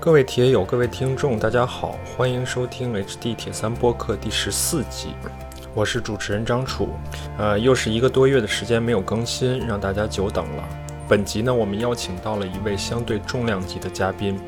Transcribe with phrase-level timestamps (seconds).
[0.00, 5.08] 各位铁友，各位听众，大家好，欢迎收听 HD 铁三播客第十四集，
[5.74, 6.88] 我是主持人张楚。
[7.36, 10.64] 呃，又是一个多月的时间没有更新，让大家久等了。
[11.06, 14.40] 本集呢，我们邀请到了一位相对重量级的嘉宾，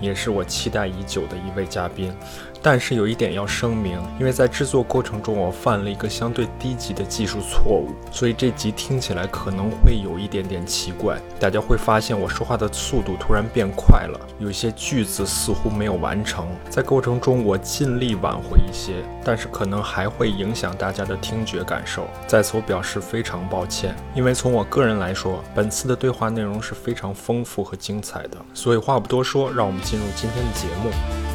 [0.00, 2.14] 也是我期待已久的一位嘉宾。
[2.62, 11.18] 但是有一点要声明，因为在制作过程中我犯了一个相对低级的技术错误，所以这集听起来可能会有一点点奇怪。
[11.38, 16.46] 大家会发现我说话的速度突然变快了，有些句子似乎没有完成。
[16.68, 22.06] 在过程中我尽力挽回一些，但是可能还会影响大家的听觉感受。
[22.26, 28.36] 在此我表示非常抱歉，因为从我个人来说，本次的对话内容是非常丰富和精彩的。
[28.52, 31.29] 所以话不多说，让我们进入今天的节目。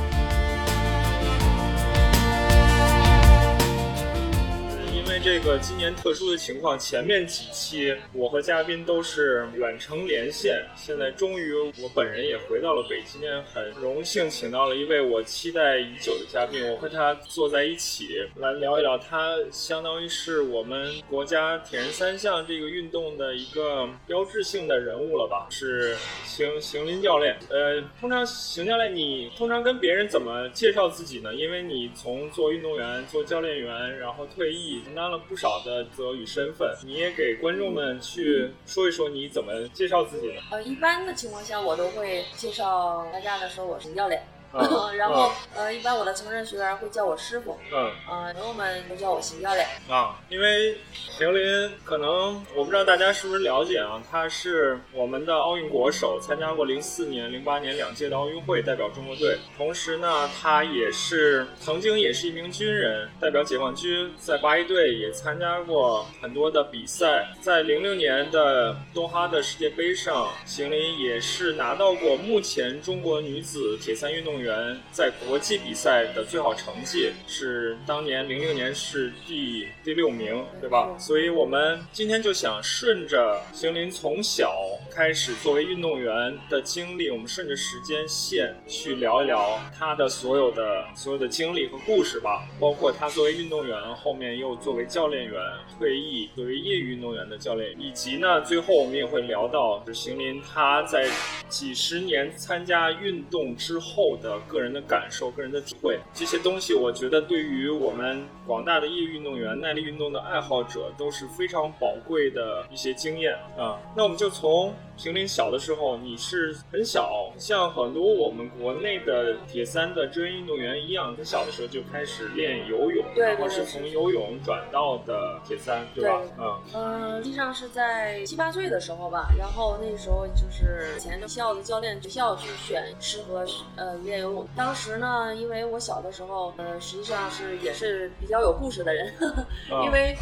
[5.59, 25.47] 今年特殊的情况，前面几期我和嘉宾都是远程连线，现在终于我本人也回到了北京，很荣幸请到了一位我期待已久的嘉宾，我和他坐在一起来聊一聊，他相当于是我们国家铁人三项这个运动的一个标志性的人物了吧？
[25.49, 27.37] 是邢邢林教练。
[27.49, 31.33] 呃，通常邢教练，你通常跟别人怎么介绍自己呢？
[31.35, 35.21] 因为你从做运动员、做教练员，然后退役，承担了。
[35.27, 40.41] 不少的泽与身份，你也给观众们去说一说你怎么介绍自己的？
[40.51, 44.21] 呃，一般的情况下，我都会介绍大家的时候，我是要脸
[44.61, 44.95] 练。
[44.97, 50.19] 然后，呃，一般我的成人学员会叫我师傅，嗯，呃，朋友们都叫我邢教练啊。
[50.29, 59.37] 因为邢林可能我不知道大家是不是了解啊，他是我们的奥运国手，参加过零四年、零八年两届的奥运会，代表中国队。
[59.57, 67.27] 同时呢，他也是曾经也是一名军人，代表解放军在八一队也参加过很多的比赛。
[67.41, 74.44] 在零六年的东哈的世界杯上，邢林也是拿到过目前中国女子铁三运动员。
[74.45, 80.95] 员在国际比赛的最好成绩是当年零六年是第第六名，对吧？
[80.99, 84.55] 所以我们今天就想顺着邢林从小
[84.91, 92.47] 开始作为运动员的经历，我们顺着时间线去聊一聊他的所有的所有的经历和故事吧。
[92.59, 95.41] 包括他作为运动员，后面又作为教练员
[95.79, 101.09] 退役，作为业余运动员的教练，以及呢，最后我们也会聊到是邢林他在
[101.49, 104.34] 几十年参加运动之后的。
[104.47, 113.79] 个人的感受、个人的体会，这些东西，我觉得对于我们广大的业余运动员、耐力运动的爱好者都是非常宝贵的一些经验啊。
[113.95, 114.73] 那我们就从。
[114.97, 126.21] 平林小的时候，你是很小，像很多我们国内的铁三的职业运动员一样，很小的时候就开始练游泳，然后是从游泳转到的铁三，对吧？
[126.39, 133.45] 嗯，嗯，实际上是在七八岁的时候吧，然后那时候就是前的校的教练学校去选适合
[133.75, 134.47] 呃练游泳。
[134.55, 139.13] 当时呢，因为我小的时候，呃，实际上是也是比较有故事的人，
[139.85, 140.15] 因为。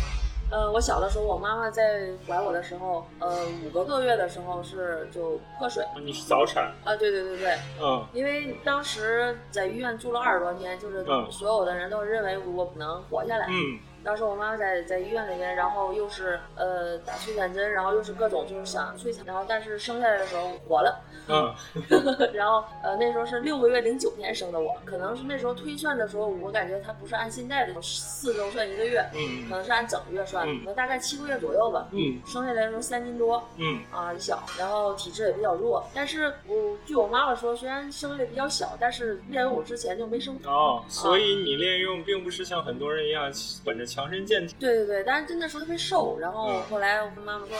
[0.54, 5.84] 呃，我小的时候，我妈妈在怀我的时候，呃，五个多月的时候是就破水。
[6.00, 6.96] 你是早产啊？
[6.96, 7.58] 对对对对。
[7.82, 8.06] 嗯。
[8.14, 13.48] 因为当时在医院住了二十多天，就是所有的人都认为我不能活下来。
[13.50, 13.80] 嗯。
[14.04, 21.54] 当时我妈妈在在医院里面，然后又是呃打催产针，然后又是各种就是想催产，然后但是生下来的时候活了，嗯，
[22.34, 43.32] 然后呃那时候是六个月零九天生的我，可能是那时候推算的时候，我感觉它不是按现在的四周算一个月，嗯，可能是按整个月算，可能大概七个月左右吧，嗯，生下来的时候三斤多，嗯，啊小，然后体质也比较弱，但是我据我妈妈说，虽然生的比较小，但是练游泳之前就没生哦，所以你练游泳并不是像很多人一样
[43.64, 44.56] 本着强身健体。
[44.60, 47.56] 对对对，但是真的是特别瘦，然后后来我跟妈妈说，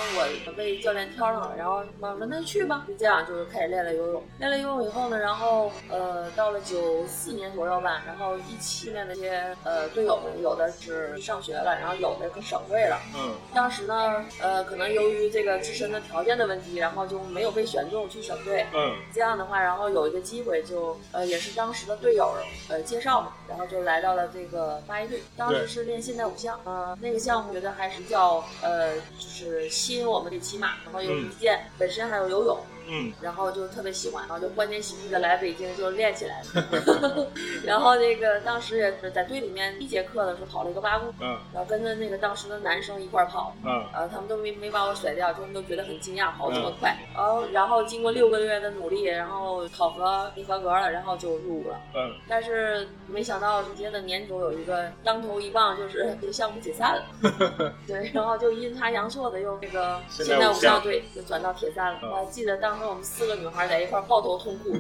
[0.48, 4.24] 我被教练挑上了，然后妈妈说那就去吧，就这样就是开始练了游泳。
[4.40, 13.00] 练了游泳以后呢，然后呃到了九四年左右吧，然后一七年那些呃队友们有的是上学了，然后有的省会了。
[13.16, 13.36] 嗯。
[13.54, 18.66] 当时呢，呃可能由于这个自身的条件的问题，然后就没有被选中去省队。
[18.74, 18.96] 嗯。
[19.14, 22.34] 这样的话，然后有一个机会就呃也是当时的队友
[22.70, 26.98] 呃介绍嘛，然后就来到了这个八一队，当时是练现代五项嗯。
[27.00, 32.58] 那个项目觉得还是叫呃，就是吸引我们的骑马，然后有击剑，本身还有游泳。
[32.88, 37.28] 嗯，然后就特别喜欢，然后就欢天喜地的来北京就练起来了。
[37.64, 46.96] 然后那个当时也是在队里面第一节课的时候跑了一个八公，嗯，然后跟着那个当时的男生一块跑，嗯，呃，他们都没没把我甩掉，他们都觉得很惊讶，跑这么快。
[47.16, 51.80] 然后然后经过六个月的努力，然后考核没合格了，然后就入伍了。
[51.96, 57.06] 嗯，但是没想到直接的年头有一个当头一棒，就是 这项目解散了。
[57.88, 62.00] 对，然后就阴差阳错的又那个现在武校队就转到铁三了。
[62.04, 62.73] 我还记得当。
[62.74, 64.76] 当时我们四个女孩在一块抱头痛哭，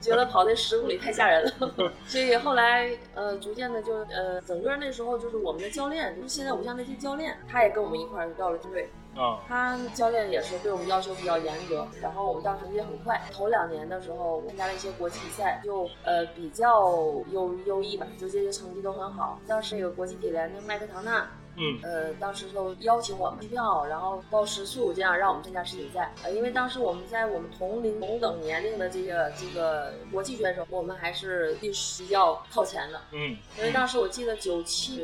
[0.00, 1.70] 觉得跑那十公里太吓人了。
[2.04, 8.90] 所以后来呃，逐渐的就呃，整个那时候就是我们的教练，就是现在偶像那些教练，他也跟我们一块儿到了军队。
[9.16, 13.22] 啊，他教练也是对我们要求比较严格，然后我们当时也很快。
[13.32, 16.90] 头两年的时候，参加了一些国际比赛，就呃比较
[17.30, 19.38] 优优异吧，就这些成绩都很好。
[19.46, 21.30] 当时有国际体联的麦克唐纳。
[21.58, 26.14] 嗯，呃，当时就邀请我们机票，然后报食宿，这样让我们参加世锦赛。
[26.22, 31.72] 呃，因为当时我们在我们同龄同等年龄的这个这个国际选手，我们还是比
[32.08, 33.00] 较靠前的。
[33.12, 35.02] 嗯，因为当时我记得九七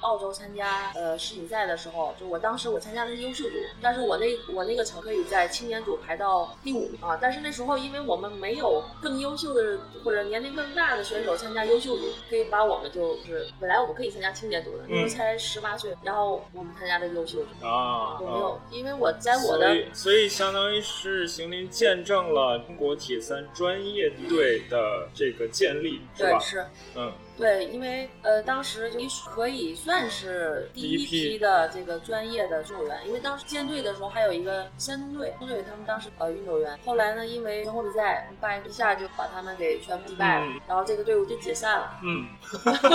[0.00, 7.18] 澳洲参加呃世锦赛的时候，就我当时我参加的是优秀组，但是我那我那个成可以在青年组排到第五啊。
[7.20, 15.95] 但是那时候因为我们没有更优秀的或者年龄更大的选手参加优秀组，可以把我们就是本来我们可以参加青年组的，那时候才十八岁。
[16.02, 18.60] 然后我们参加的优秀啊，有没有？
[18.70, 26.38] 因为我在我的，所以相当于是邢林见证了中国铁三专业队的这个建立，是吧？
[26.38, 27.12] 是，嗯。
[27.36, 42.00] 对，因为呃，当时你可以算是第一批的这个专业的运动员，因为当时建队的时候还有一个山东队，山东队他们当时呃运动员，后来呢，因为全国比赛败一下就把他们给全部击败了，然后这个队伍就解散了。
[42.02, 42.26] 嗯，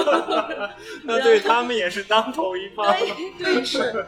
[1.04, 2.96] 那对他们也是当头一棒。
[3.38, 4.06] 对，是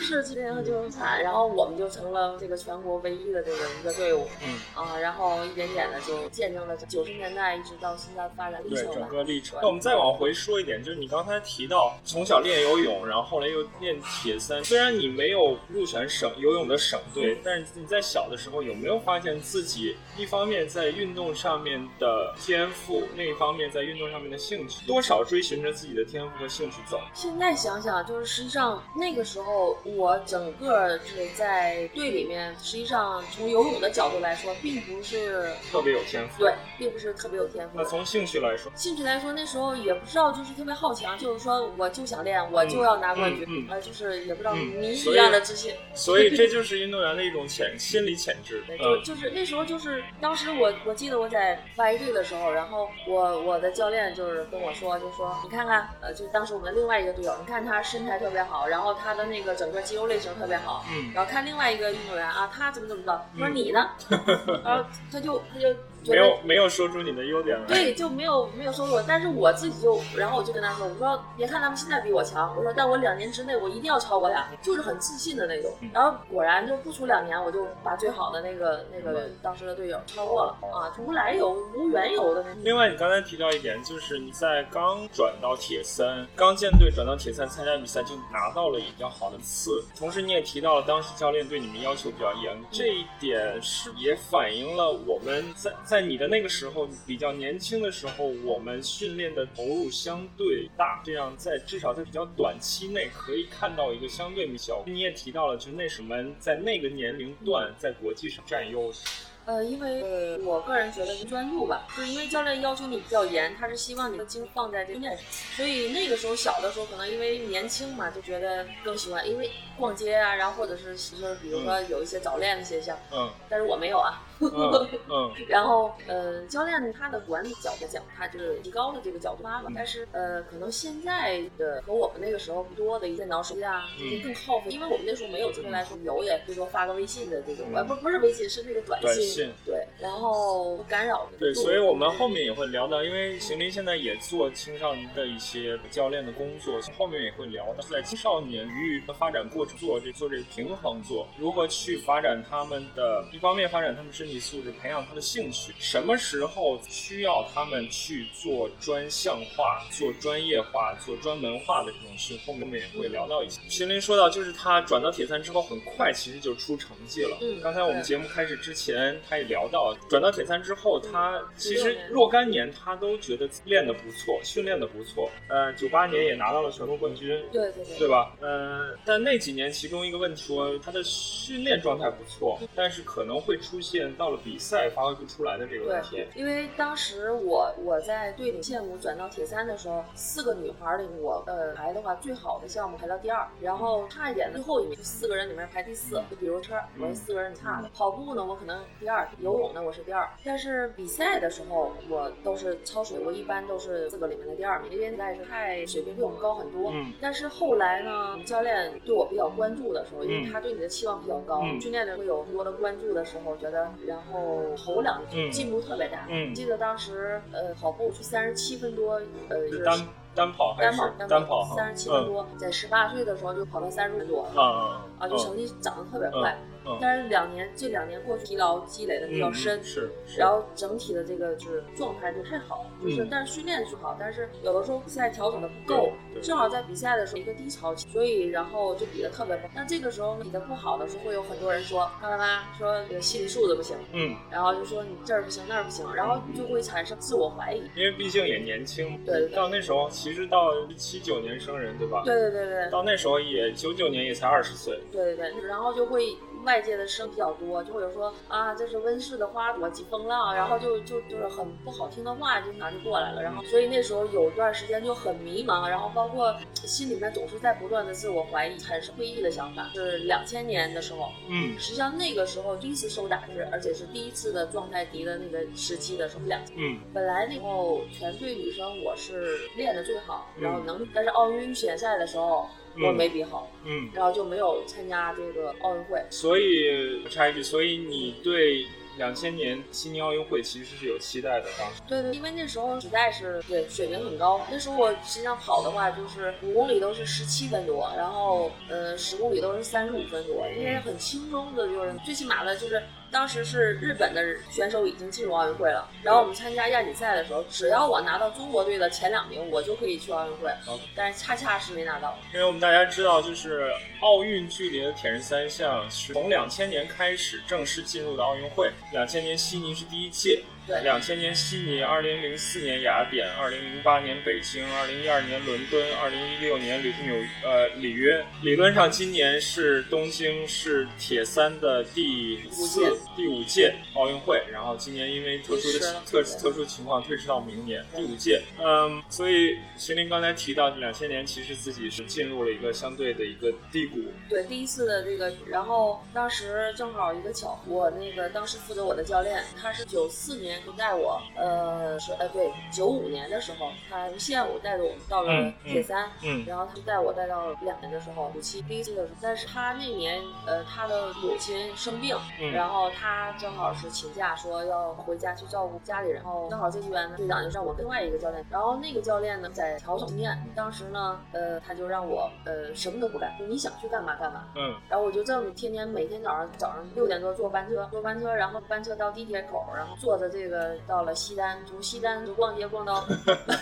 [0.00, 4.26] 是，这样就很惨，然后我们就成了这个全国唯一的这个一个队伍。
[4.46, 9.60] 嗯啊，然后一点点的就见证了九十年代一直到现在发展历程对整个历程。
[9.74, 14.62] 我们再往回说一点，就是你刚才提到从小练游泳，然后后来又练铁三。
[14.62, 27.00] 虽然你没有入选省游泳的省队，但是你在小的时候有没有发现自己一方面在运动上面的天赋，另一方面在运动上面的兴趣，多少追寻着自己的天赋和兴趣走？
[27.12, 36.38] 现在想想，就是实际上那个时候我整个就是在队里面，实际上从游泳的角度来说，并不是特别有天赋。
[36.38, 37.72] 对，并不是特别有天赋。
[37.74, 39.24] 那从兴趣来说，兴趣来。
[39.24, 45.72] 说那时候也不知道，就是特别好强，就是说我就想练，我就要拿冠军，呃，就是也不知道迷一样的自信。
[45.94, 48.62] 所以这就是运动员的一种潜心理潜质。
[48.78, 63.90] 就就是那时候就是当时我我记得我在八一队的时候，然后我我的教练就是跟我说，就说你看看，呃，就当时我们另外一个队友，你看他身材特别好，然后他的那个整个肌肉类型特别好，嗯，然后看另外一个运动员啊，他怎么怎么着，说你呢，
[64.64, 65.68] 然后他就他就。
[66.06, 75.72] 没有没有说出你的优点来，对，就没有没有说出，但是我自己就，然后我就跟他说，我说别看他们现在比我强，我说但我两年之内我一定要超过他，就是很自信的那种。
[75.92, 82.60] 然后果然就不出两年，我就把最好的那个那个当时的队友超过了啊，无来由无缘由的那种。
[82.62, 95.93] 另外，你刚才提到一点，就是你在刚转到铁三，刚建队转到铁三参加比赛就拿到了比较好的次，同时你也提到了当时教练对你们要求比较严，这一点是也反映了我们在在。
[95.94, 104.84] 在你的那个时候比较年轻的时候，我们训练的投入相对大，这样在至少在比较短期内可以看到一个相对的效果。
[104.88, 109.06] 你也提到了，就是那什么在那个年龄段在国际上占优势。
[109.44, 115.24] 呃，因为呃，我个人觉得是专注吧，就是因为教练要求你比较严，他是希望你的精放在这面上，
[115.54, 124.22] 所以那个时候小的时候可能因为年轻嘛，就觉得更喜欢，因为逛街啊，然后或者是就是比如说有一些早恋的现象，嗯，但是我没有啊。
[124.40, 129.70] 嗯，然后呃，教练他的管理角度讲，他就是提高了这个角度发了。
[129.74, 141.28] 但是呃，可能现在的和我们那个时候不多的一些脑手机啊，这些更耗费，因为我们那时候没有，今天来说有也最多发个微信的这种，呃不不是微信，是那个短信，对，然后干扰。
[141.38, 154.40] 对，所以我们后面也会聊到，因为邢林现在也做青少年的一些教练的工作，后面也会聊到在青少年与的发展过程做这做这平衡，做如何去发展他们的，一方面发展他们身体。
[154.44, 163.58] 素质培养他的兴趣，什么时候需要他们去做专项化、做专业化、做专门化的这种事，后面我们也会聊到一些。
[163.70, 167.38] 徐林说到，就是他转到铁三之后，很快其实就出成绩了。
[167.40, 175.30] 嗯，刚才我们节目开始之前，他也聊到，转到铁三之后，他其实若干年他都觉得练得不错，训练的不错。
[175.48, 178.36] 呃，九八年也拿到了全国冠军，对对对，对吧？
[178.40, 184.13] 呃，但那几年其中一个问题说，他的训练状态不错，但是可能会出现。
[184.14, 196.22] 到了比赛发挥不出来的这个问题，因为当时我我在队里线舞转到铁三的时候，四个女孩里我呃排的话最好的项目排到第二，然后差一点的最后一名，四个人里面排第四。
[196.30, 197.88] 就比如车，我是四个人差的。
[197.94, 200.28] 跑步呢，我可能第二；游泳呢，我是第二。
[200.44, 206.90] 但是比赛的时候，我都是超水，我一般都是四个里面的第二名，因为实在是太水平比我们高很多。
[206.92, 207.12] 嗯。
[207.20, 216.26] 但是后来呢，教练对我比较关注的时候，因为他对你的期望比较高，训练的会有很多的关注的时候，觉得然后头两年进步特别大。
[216.28, 216.54] 嗯。
[216.54, 219.14] 记得当时呃跑步是三十七分多，
[219.48, 224.42] 呃单单跑还是单跑三十七分多，在十八岁的时候就跑到三十五多。
[224.60, 225.28] 啊啊！
[225.28, 226.56] 就成绩长得特别快。
[227.00, 236.12] 但是两年这两年过去，疲劳积累的比较深，是，然后整体的这个就是状态不太好，就是但是训练是好，但是有的时候比赛调整的不够，
[236.42, 239.72] 正好在比赛的时候一个低潮期，所以然后就比的特别不好。
[239.74, 242.64] 那这个时候比的不好的时候，会有很多人说，看到吗？
[242.78, 252.20] 说你的心理素质不行，嗯，然后就说你这儿不行那儿不行，然后就会产生自我怀疑，因为毕竟也年轻，对，到那时候其实到七九年生人对吧？
[252.26, 256.36] 对对对对，到那时候也九九年也才二十岁，对对对，然后就会。
[256.64, 263.42] 外界的声比较多，就会有说啊，这是温室的花朵起风浪，然后就就就是很不好听的话，经常就过来了。
[263.42, 269.90] 然后所以那时候有一段时间就很迷茫，然后包括心里面总是在不断的自我怀疑，产生退役的想法。
[269.92, 282.66] 是两千年的时候，嗯，实际上那个时候第一次收打制，而且是第一次的状态低的那个时期的时候，两嗯，本来那时候全队女生我是练的最好，然后能，但是奥运预选赛的时候。
[283.02, 286.22] 我没比好，嗯，然后就没有参加这个奥运会。
[286.30, 288.86] 所以插一句，所以你对
[289.16, 292.00] 两千年悉尼奥运会其实是有期待的，当时。
[292.06, 294.60] 对对，因为那时候实在是对水平很高。
[294.70, 303.02] 那时候我实际上跑的话，就是五公里都是十七分多，然后呃十公里都是三十五分多，因为很轻松的，就是最起码的就是。
[303.34, 310.70] 当时是日本的选手已经进入奥运会了，然后我们参加亚锦赛的时候，只要我拿到中国队的前两名，我就可以去奥运会。
[311.16, 312.38] 但是恰恰是没拿到。
[312.52, 320.62] 因为我们大家知道，就是奥运距离的铁人三项是从两千年开始正式进入的奥运会，两千年悉尼是第一届。
[320.86, 328.44] 对，两千年悉尼，二零零四年雅典，二零零八年北京，二零一二年伦敦，二零一六年里纽呃里约。
[328.62, 333.00] 理论上今年是东京是铁三的第四
[333.34, 338.60] 第五届奥运会，然后今年因为特殊的特特殊情况推迟到明年第五届。
[338.78, 344.18] 嗯，所以徐林刚才提到两千年其实自己是进入了一个相对的一个低谷。
[344.50, 350.73] 对，第一次的这个，然后当时正好一个巧，我那个当时负责我的教练，他是九四年。
[350.84, 362.36] 就带我，呃，是，呃，对，九五年的时候，他无限我带着我们到了铁三，嗯，然后他就带我带到两年的时候，五七第一次的时候，但是他那年，呃，他的母亲生病，
[362.72, 380.63] 然后他正好是请假说要回家去照顾家里人，然后正好这机缘呢，队长就让我另外一个教练，然后那个教练呢在调整经验，当时呢，呃，他就让我，呃，什么都不干，就你想去干嘛干嘛，嗯，然后我就这么天天每天早上早上六点多坐班车，坐班车，然后班车到地铁口，然后坐着这。
[380.64, 383.22] 这个到了西单，从西单就逛街逛到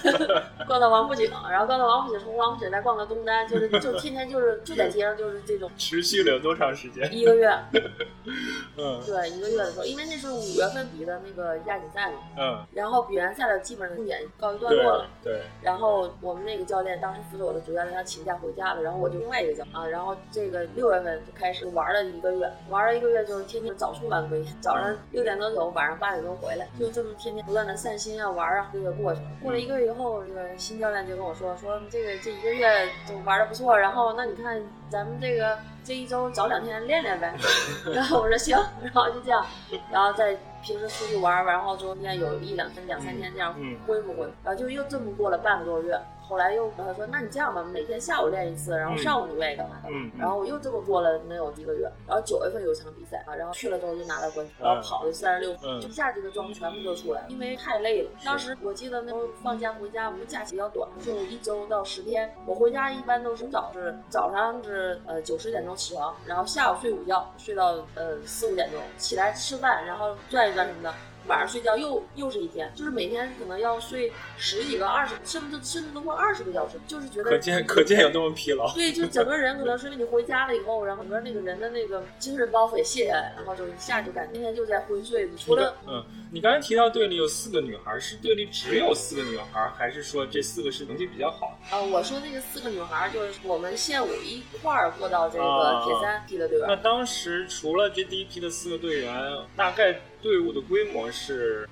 [0.66, 5.70] 逛到王府井，然后逛到王府井，从王府井再逛到东单，就是就天天就是 就在街上就是这种。
[5.78, 7.08] 持续了有多长时间？
[7.14, 7.48] 一个月。
[8.76, 9.00] 嗯。
[9.06, 12.18] 对，一个月的时候，因为那是五月份比的那个亚锦赛嘛。
[12.36, 12.66] 嗯。
[12.72, 15.06] 然后比完赛了，基本上重点告一段落了。
[15.22, 15.42] 对。
[15.62, 26.66] 然后我们那个教练当时负责我的主教练，他请假回家了，然后我就另外一个教啊，然后这个六月份就开始玩了一个月，玩了一个月就是天天早出晚归，早上六点多走，晚上八点多回来。
[26.78, 37.34] 就这么天天不断的散心啊玩啊，这个过程过了一个月以后，这个新教练就跟我说说这个这一个月就玩的不错，然后那你看咱们这个这一周找两天练练呗。
[37.92, 39.44] 然后我说行，然后就这样，
[39.90, 43.54] 然后再平时出去玩，然后中间有一两天两三天这样
[43.86, 46.00] 恢复恢复，然后就又这么过了半个多月。
[46.32, 50.10] 后来又跟他说，那你这样吧，每天下午练一次，然后上午你愿意干嘛干嘛。
[50.18, 58.10] 然后我又这么过了能有一个月，然后九月份有一场比赛啊，然后去了之后就拿到冠军，然后跑了三十六，就一下这个状态全部都出来了，因为太累了。
[58.24, 62.34] 当时我记得那时候放假回家，我们假期比较短，就一周到十天。
[62.46, 70.94] 我回家一般都是早是早上是呃九十点钟起床，然后下午睡午觉，睡到呃四五点钟起来吃饭，然后转一转什么的。
[71.32, 78.70] 晚上睡觉又又是一天，就是每天可能要睡十几个、二十，甚至甚至都过二十个小时，就是觉得可见可见有多么疲劳。
[78.74, 85.26] 对，就整个人可能 是因为你回家了以后，然后整个那个人的那个精神包袱也卸下来，然后就一下就感觉天天就在昏睡。
[85.38, 91.58] 除了嗯，你刚才提到队里有四个女孩，是队里只有四个女孩，还是说这四个是成绩比较好？
[91.70, 96.68] 啊，我说那个四个女孩就是我们县五一块儿过到这个铁三批的队员。
[96.68, 99.14] 那当时除了这第一批的四个队员，
[99.56, 99.98] 大概。
[100.22, 101.21] 队伍的规模是？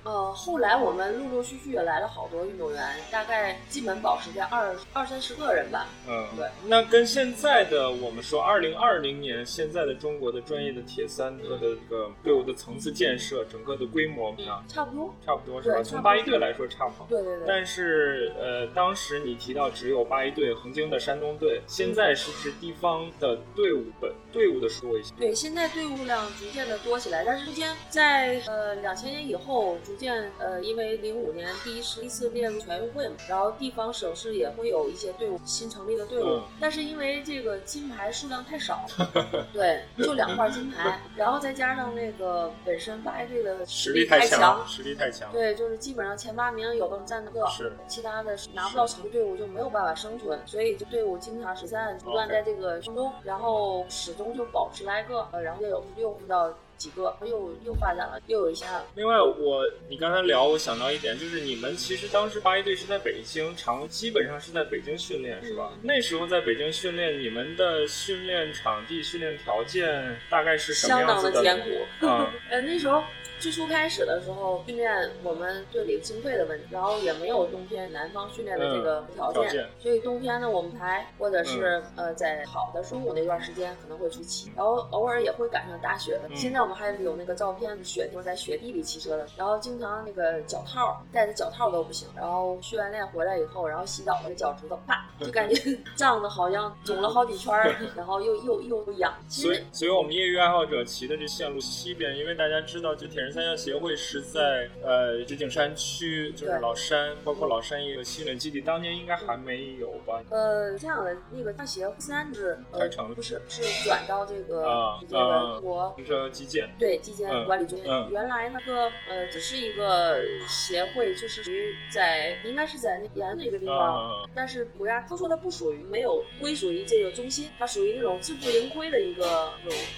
[0.03, 5.87] 呃，后来我们陆陆续续也来了好多运动员，大概基本保持在二二三十个人吧。
[6.07, 6.47] 嗯，对。
[6.67, 15.83] 那跟现在的我们说，二零二零年现在的中国的专业的铁三的这个队伍的层次建设，整个的规模啊，差不多，差不多是吧？
[15.83, 17.07] 从八一队来说差不多。
[17.09, 17.47] 对对对。
[17.47, 25.13] 但是呃，当时你提到只有八一队、恒京的山东队，现在是不是地方的队伍本队伍的说一下？
[25.17, 38.85] 对，现在队伍量逐渐的多起来，但是之前在呃两千年以后，逐渐呃因为零五年第一次第一次列入全运会嘛，然后地方省市也会有一些队伍新成立的队伍，但是因为这个金牌数量太少，
[39.53, 56.53] 对，就两块金牌，然后再加上那个本身八一队的实力太强，实力太强，对，就是基本上前八名有的占个，是，其他的拿不到成绩队伍就没有办法生存，所以就队伍经常实战不断在这个中东，然后始终就保持来个，呃，然后又有六到。
[56.81, 58.81] 几个又又发展了，又有一下。
[58.95, 65.71] 另外，我你刚才聊，我想到一点，就是你们其实当时八一队是在北京，常基本上是在北京训练，是吧？
[65.83, 71.43] 那时候在北京训练，你们的训练场地、训练条件大概是什么样子的？
[71.43, 71.85] 相当的艰苦。
[72.49, 73.03] 呃，那时候。
[73.41, 86.29] 最初开始的时候训练，我们队里经费的问题，然后也没有冬天南方训练的这个条件，所以冬天呢，我们排或者是呃在好的中午那段时间可能会去骑，然后偶尔也会赶上大雪的。
[86.35, 97.51] 现在我们还有那个照片，雪就是在雪地里骑车的，然后经常那个脚套戴着脚套都不行，然后训完练回来以后，然后洗澡那个脚趾头啪就感觉 胀的好像肿了好几圈，
[97.97, 99.11] 然后又又又痒。
[99.27, 103.30] 所以，所以我们业余爱好者骑的这线路西边，因为大家知道这铁人。
[103.31, 110.21] 三项协会是在呃石景山区，就是老山，包括老山一个训练基地，当年应该还没有吧？
[110.29, 117.87] 呃，这样的那个大协会三是开成不是是转到这个这个中国这个基建对基建管理中心。
[118.11, 129.51] 原来那个呃只是一个协会，就是属于在应该是在那延安那个地方，但是国家他说它不属于没有归属于这个中心，它属于那种自负盈亏的一个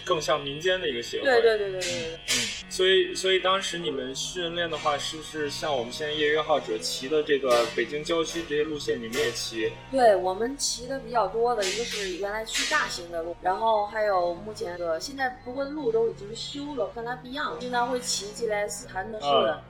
[0.06, 1.26] 更像民间的一个协会。
[1.26, 2.14] 对对对对对对。
[2.14, 3.23] 嗯，所以。
[3.24, 9.72] 所以当时你们训练的话，是不是像我们现在业余爱好者骑的这个北京郊区这些路线，你们也骑？
[9.90, 19.28] 对我们骑的比较多的一个是原来去大型的路，然后还有目前的现在不过路都已经修了，跟它不一样，经常会骑进来斯坦的是，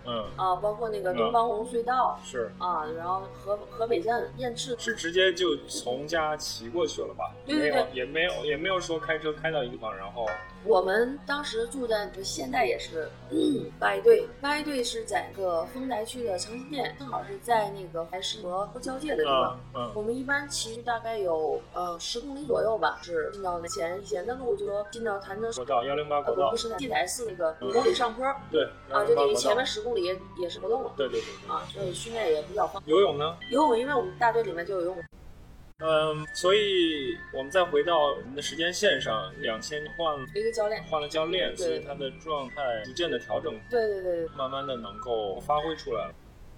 [0.08, 7.32] 嗯啊，包括那个东方红隧道是啊，然后河河北站雁翅是直接就从家骑过去了吧？
[7.46, 10.28] 对对对，也没有也没有说开车开到一个地方，然后。
[10.66, 13.10] 我们当时住在，现在也是
[13.80, 19.60] 八一队，八一队是在个丰台区的城西店，正好是在那个还是和交界的地方。
[19.76, 28.26] 嗯，我们一般骑大概有呃十公里左右吧，是进到那前以前的路，就说进到潭柘国道幺零八国道，不是七台寺那个五公里上坡。
[28.50, 30.04] 对，啊，就等于前面十公里
[30.38, 30.92] 也是不动了。
[30.96, 31.54] 对对对。
[31.54, 32.96] 啊，所以训练也比较方便。
[32.96, 33.36] 游泳呢？
[33.52, 35.04] 游泳，因为我们大队里面就有游泳。
[35.86, 46.10] 嗯，所以我们再回到我们的时间线上，两千换了一个教练，换了教练，所以他的状态逐渐的调整，对对对，慢慢的能够发挥出来。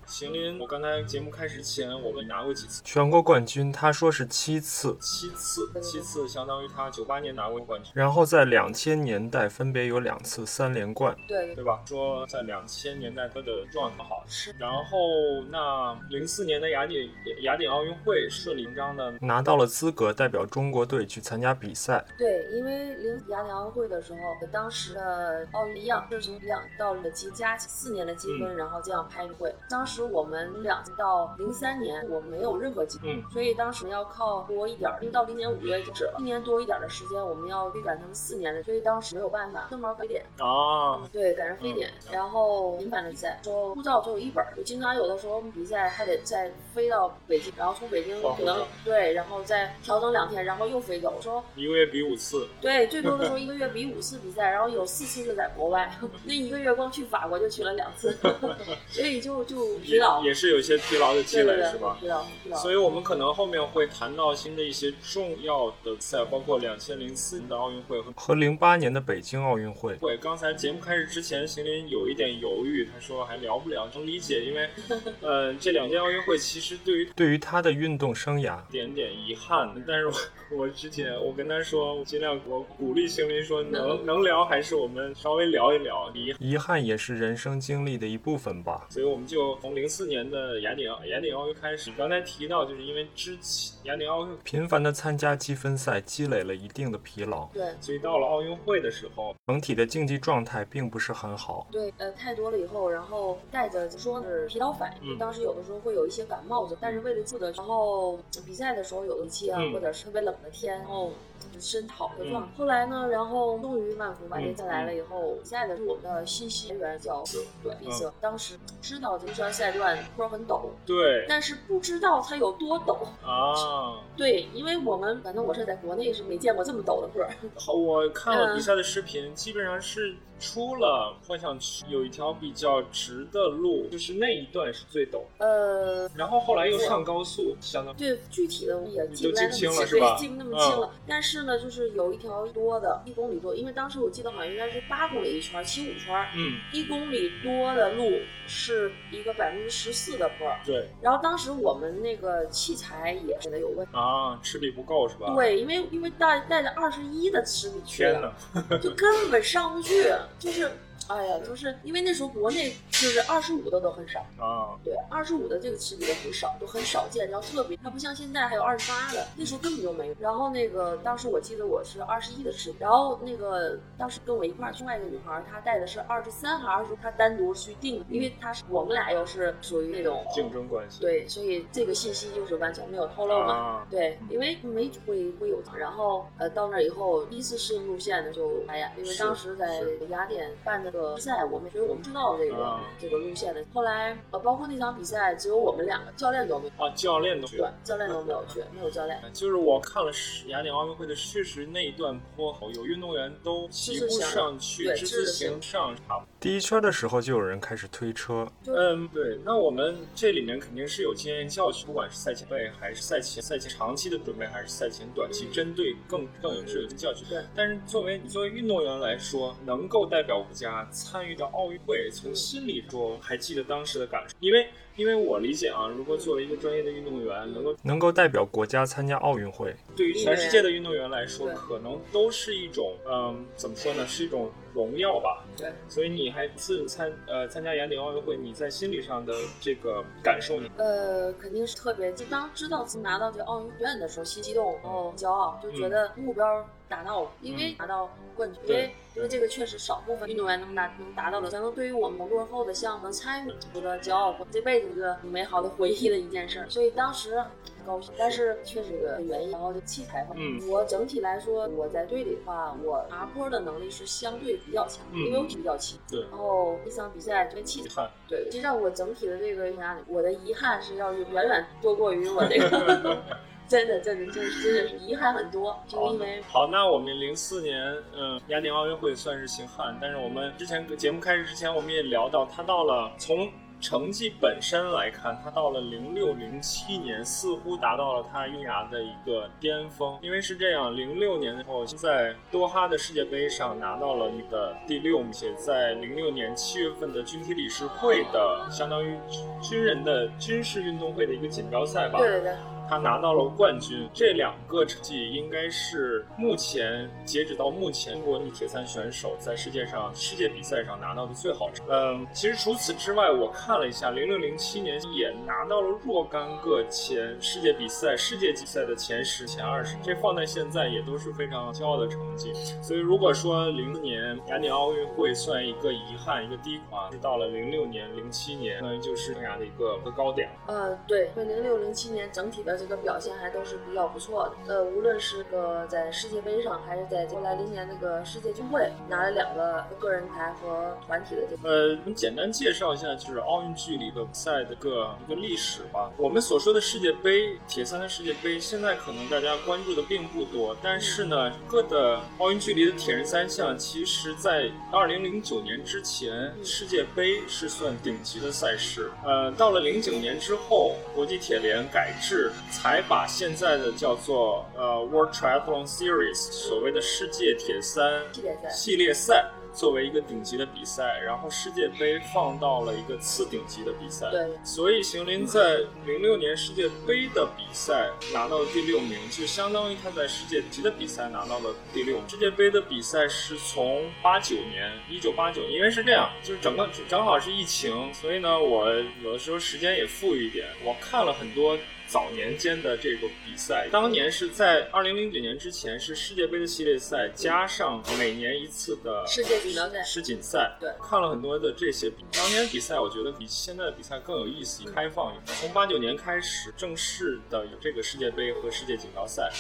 [0.07, 3.71] 邢林，我刚才节目开始前，我们拿过几次全国冠军？
[3.71, 11.81] 他说是七次，七次，七次，相当于他九八年拿过冠军，然后在两千年代分别有两次三连冠，对对吧？
[11.87, 14.55] 说在两千年代他的状态好，是。
[14.59, 17.09] 然后那零四年的雅典
[17.41, 22.05] 雅典奥运会顺理成章的拿到了资格，代表中国队去参加比赛。
[22.15, 24.19] 对，因为零雅典奥运会的时候，
[24.51, 29.94] 当时的奥运一样，是从两到了积加四年的积分，然后这样拍会，当时。
[29.95, 40.25] 是我们两到零三年，我没有任何积分，所以当时要靠多一点，因为到零年五月止了，一年多一点的时间，我们要追赶成四年的，所以当时没有办法，正好非典。
[40.38, 55.89] 啊，对，赶上非典，然后频繁的比赛，说护照只有一本，就经常有的时候我们比赛还得再飞到北京，然后从北京可能对，然后再调整两天，然后又飞走，说一个月比五次，对，最多的时候一个月比五次比赛，然后有四次是在国外，
[56.25, 58.13] 那一个月光去法国就去了两次，
[58.91, 59.55] 所以就就。
[59.86, 61.98] 也也是有一些疲劳的积累，是吧？
[62.00, 62.58] 疲劳，疲劳。
[62.58, 69.95] 所以我们可能后面会谈到新的一些重要的赛，包括两千零四年的奥运会和和零八年的北京奥运会。
[69.98, 74.69] 对，刚才节目开始之前，邢林有一点犹豫，他说还聊不了，能理解，因为，
[75.21, 79.71] 呃，这两届奥运会其实对于对于他的运动生涯点点遗憾。
[79.88, 80.13] 但是我
[80.58, 86.10] 我之前我跟他说，尽量我鼓励邢林说，能 能聊还是我们稍微聊一聊。
[86.15, 88.88] 遗遗憾也是人生经历的一部分吧。
[88.89, 89.74] 所以我们就从。
[89.75, 97.73] 从零四年的雅典雅典奥运开始，刚才提到，就是因为之前雅典奥运频繁的参加积分赛，积累了一定的疲劳，对。
[97.81, 101.67] 所以到了奥运会的时候，整体的竞技状态并不是很好。
[101.73, 105.17] 对，呃，太多了以后，然后带着说是疲劳反应，嗯。
[105.17, 109.73] 当时有的时候会有一些感冒的，但是为了记得，然后比赛的时候有一期啊，嗯。
[109.73, 111.11] 或者是特别冷的天，然后
[111.60, 112.49] 身好的状态。
[112.49, 117.23] 嗯后来呢，然后终于万福把这嗯下来了以后，现在的是我们的信息来源叫
[117.62, 122.97] 对闭塞，当时知道这圈赛段坡很陡，对但是不知道它有多陡。
[123.23, 127.25] 啊， 对，因为我们反正我是在国内是没见过这么陡的坡。
[127.55, 140.89] 好我看了嗯比赛的视频，基本上是出了幻想区有一条比较直的路，就是那一段是最陡，呃，然后后来又上高速，相当对，具体的我也记都不清了是吧，记不那么清了。
[140.93, 141.00] 嗯。
[141.08, 148.04] 但是呢，就是有一条多的，一公里多，因为当时我记得好像应该是八公里一圈，骑五圈，嗯，一公里多的路
[148.48, 150.48] 是一个百分之十四的坡。
[150.65, 150.89] 对。
[151.02, 153.91] 然后当时我们那个器材也是有问题。
[153.93, 158.34] 啊，吃力不够是吧？，对，因为因为带带着二十一的齿比去天的，
[158.69, 160.04] 哪，就根本上不去，
[160.39, 160.71] 就是，
[161.07, 170.15] 哎呀，就是因为那时候国内就是二十五的都很少，啊，对，二十五的这个尺子都很少，都很少见，然后特别，它不像现在还有二十八的，那时候根本就没有。
[170.19, 183.53] 然后那个当时我记得我是二十一的齿比，然后那个当时跟我一块儿另外一个女孩儿，她带的是二十三还是二十，她单独去定的，因为她是我们俩又是属于那种竞争关系，对，所以这个信息就是完全没有透露嘛。
[183.53, 193.63] 啊，对，因为没会会有，然后呃到那儿以后，第一次适应路线呢就哎呀，因为当时在雅典办那个比赛，我们所以我们知道这个、啊这个路线的。
[193.73, 199.19] 后来呃包括那场比赛，只有我们两个，教练都没有，啊，教练都对，教练都没有去，没有教练。
[199.34, 200.12] 就是我看了
[200.47, 217.27] 雅典奥运会的，确实那一段坡有运动员都骑不上去，对之字形上差不第一圈的时候就有人开始推车，嗯，对，那我们这里面肯定是有经验教训，不管是赛前备还是赛前赛前长期的准备，还是赛前短期针对更更有是有教训。
[217.27, 235.43] 对但是作为你作为运动员来说，能够代表国家参与到奥运会，从心里说，还记得当时的感受，因为因为我理解啊，如果作为一个专业的运动员，能够能够代表国家参加奥运会，对于全世界的运动员来说，可能都是一种嗯，怎么说呢，是一种荣耀吧。
[235.58, 257.43] 对，所以你还自参呃参加雅典奥运会，你在心理上的这个感受，呢呃，肯定是特别，就当知道自己拿到这个奥运券的时候，心激动，然后骄傲，就觉得目标达到了，因为拿到冠军，因为因为这个确实少部分运动员能达能达到的，可能对于我们落后的项目能参与，觉得骄傲，这辈子一个美好的回忆的一件事儿，所以当时。
[257.86, 265.99] 高兴，但是确实有个原因，然后就器材方面，嗯我整体来说，我在队里的话，我爬坡的能力是相对比较强，嗯因为我体比较轻。
[266.10, 268.10] 对然后一场比赛这个器材。
[268.27, 273.21] 对，实际上我整体的这个压力，我的遗憾是要远远多过于我这个，
[273.67, 283.49] 真的真的真的真的是遗憾很多，就是因为好，那我们零四年，嗯，雅典奥运会算是行汉，但是我们之前节目开始之前，我们也聊到，他到了从
[283.82, 290.17] 成绩本身来看，他到了零六零七年，似乎达到了他生涯的一个巅峰。
[290.21, 299.17] 因为是这样，零六年的时候，在多哈的世界杯上拿到了那个第六名，且在零六年七月份的军体理事会的，相当于
[299.62, 302.17] 军人的军事运动会的一个锦标赛吧。
[302.17, 302.54] 对对对，
[302.89, 311.91] 他拿到了冠军，这两个成绩应该是目前截止到目前中国女铁三选手在世界上世界比赛上拿到的最好成绩。
[311.91, 322.54] 嗯，其实除此之外，我看了一下，零六零七年也拿到了若干个前世界比赛、世界级赛的前十、前二十，这放在现在也都是非常骄傲的成绩。
[322.82, 330.50] 所以如果说零四年雅典奥运会算一个遗憾、一个低垮，到了零六年、零七年，相当于就是生涯的一个一个高点。
[330.67, 334.73] 呃，对，因为零六零七年整体的这个表现还都是比较不错的。
[334.73, 341.69] 呃，无论是个在世界杯上，还是在后来零年那个世界军会，拿了两个个人台和团体的这个。
[341.69, 346.11] 呃，我们简单介绍一下，就是奥运距离的比赛的个一个历史吧。
[346.17, 359.11] 我们所说的世界杯，铁三的世界杯，现在可能大家关注的并不多，但是呢，各的奥运距离的铁人三项，其实在二零零九年之前，世界杯是算顶级的赛事。
[359.23, 368.23] 呃，到了零九年之后，国际铁联改制，才把现在的叫做呃 World Triathlon Series，所谓的世界铁三
[368.69, 374.30] 系列赛作为一个顶级的比赛，然后世界杯放到了一个次顶级的比赛。
[374.32, 382.21] 对，所以邢林在零六年世界杯的比赛拿到了第六名，就相当于他在世界级的比赛拿到了第六。
[382.30, 388.89] 世界杯的比赛是从八九年，一九八九年，因为是这样，就是整个正好是疫情，所以呢，我
[389.21, 391.78] 有的时候时间也富裕一点，我看了很多。
[392.07, 400.77] 早年间的这个比赛，当年是在二零零九年之前是世界杯的系列赛，加上每年一次的世界锦标赛、世锦赛。
[400.79, 405.57] 对，看了很多的这些比，当年的比赛我觉得比现在的比赛更有意思、开放一点。
[405.59, 409.51] 从八九年开始正式的有这个世界杯和世界锦标赛。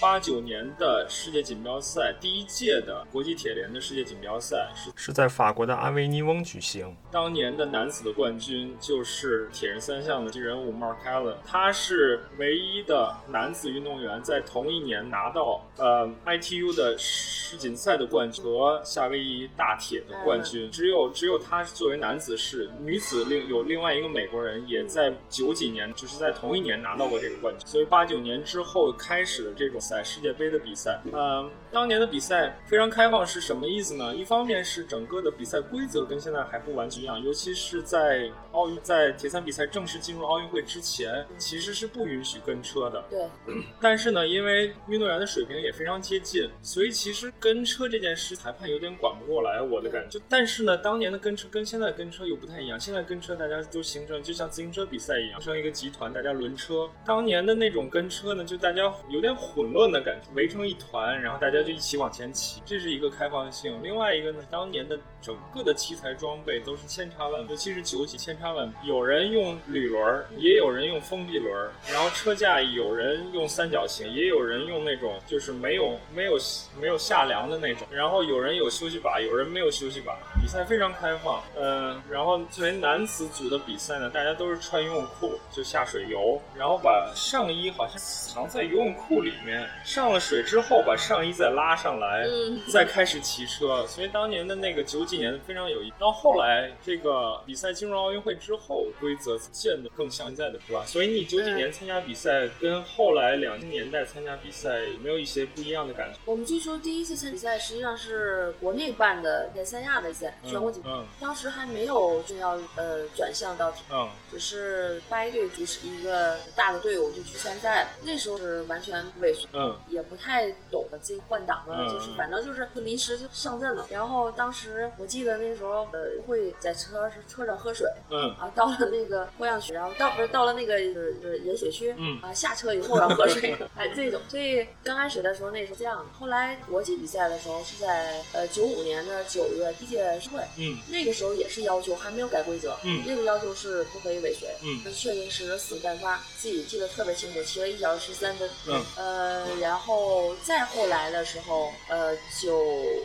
[0.00, 6.96] 八九年的世界锦标赛，第一届的国际铁联的世界锦标赛是是在法国的阿维尼翁举行。
[7.10, 29.78] 当年的男子的冠军就是铁人三项的人物 Mark Allen，他是唯一的男子运动员在同一年拿到呃 ITU 的世锦赛的冠军和夏威夷大铁的冠军，只有只有他作为男子是，女子另有另外一个美国人也在九几年就是在同一年拿到过这个冠军，所以八九年之后开始的这种。
[29.90, 34.14] 在世界杯的比赛，呃，当年的比赛非常开放，是什么意思呢？
[34.14, 43.04] 一方面是整个的比赛规则跟现在还不完全一样，尤其是在奥运在铁三比赛正式进入奥运会之前，其实是不允许跟车的。
[43.10, 43.26] 对。
[43.82, 50.20] 但是呢，因为运动员的水平也非常接近，所以其实跟车这件事，裁判有点管不过来，我的感觉。
[50.28, 56.88] 但是呢，当年的跟车跟现在跟车又不太一样，现在跟车大家都形成就像自行车比赛一样，形成一个集团，大家轮车。
[57.04, 59.79] 当年的那种跟车呢，就大家有点混乱。
[59.80, 63.80] 乱的感觉，围成一团，然后大家就一起往前骑，这是一个开放性。
[63.82, 68.70] 另外一个呢，当年的整个的器材装备都是千差万，尤其是九几千差万。
[68.84, 76.38] 有人用铝轮，也有人用封闭轮，然后车架有人用三角形，也有人用那种就是没有没有
[76.78, 77.88] 没有下梁的那种。
[77.90, 80.14] 然后有人有休息把，有人没有休息把。
[80.38, 89.69] 比赛非常开放，嗯，然后作为男子组的比赛呢，大家都是穿游泳裤就下水游，然后把上衣好像藏在游泳裤里面。
[89.84, 92.26] 上了水之后，把上衣再拉上来，
[92.72, 93.86] 再开始骑车。
[93.86, 95.92] 所以当年的那个九几年非常有意。
[95.98, 100.84] 到后来这个比赛进入奥运会之后，规则变得更像现在的，是吧？
[100.86, 106.18] 所以你九几年参加比赛，跟后来两千年代参加比赛有没有一些不一样的感觉？
[106.24, 110.82] 我们据说第一次参比赛实际上是国内办的，在三亚的赛全国锦，
[111.18, 119.48] 当时还没有就要呃转向到嗯，只是八一队主持一个大的队伍就去参赛，那时候是完全不畏缩。
[119.52, 123.86] 嗯，也不太懂得这换挡了，就是反正就是临时就上阵了。
[123.90, 128.30] 然后当时我记得那时候呃会在车车上喝水，嗯。
[128.38, 132.18] 啊到了那个过样区，然后到不是到了那个呃饮水区，嗯。
[132.22, 134.20] 啊下车以后然后喝水， 哎这种。
[134.28, 140.78] 所以刚开始的时候那是这样的，后来国际比赛的时候是在呃九五年的九月第一届世会，嗯。
[140.88, 143.02] 那个时候也是要求还没有改规则，嗯。
[143.06, 144.80] 那个要求是不可以尾随，嗯。
[144.92, 148.82] 确定是死干发，自己记得特别清楚，骑了一小时十三分，嗯。
[148.96, 149.39] 呃。
[149.60, 152.62] 然后再后来的时候，呃，九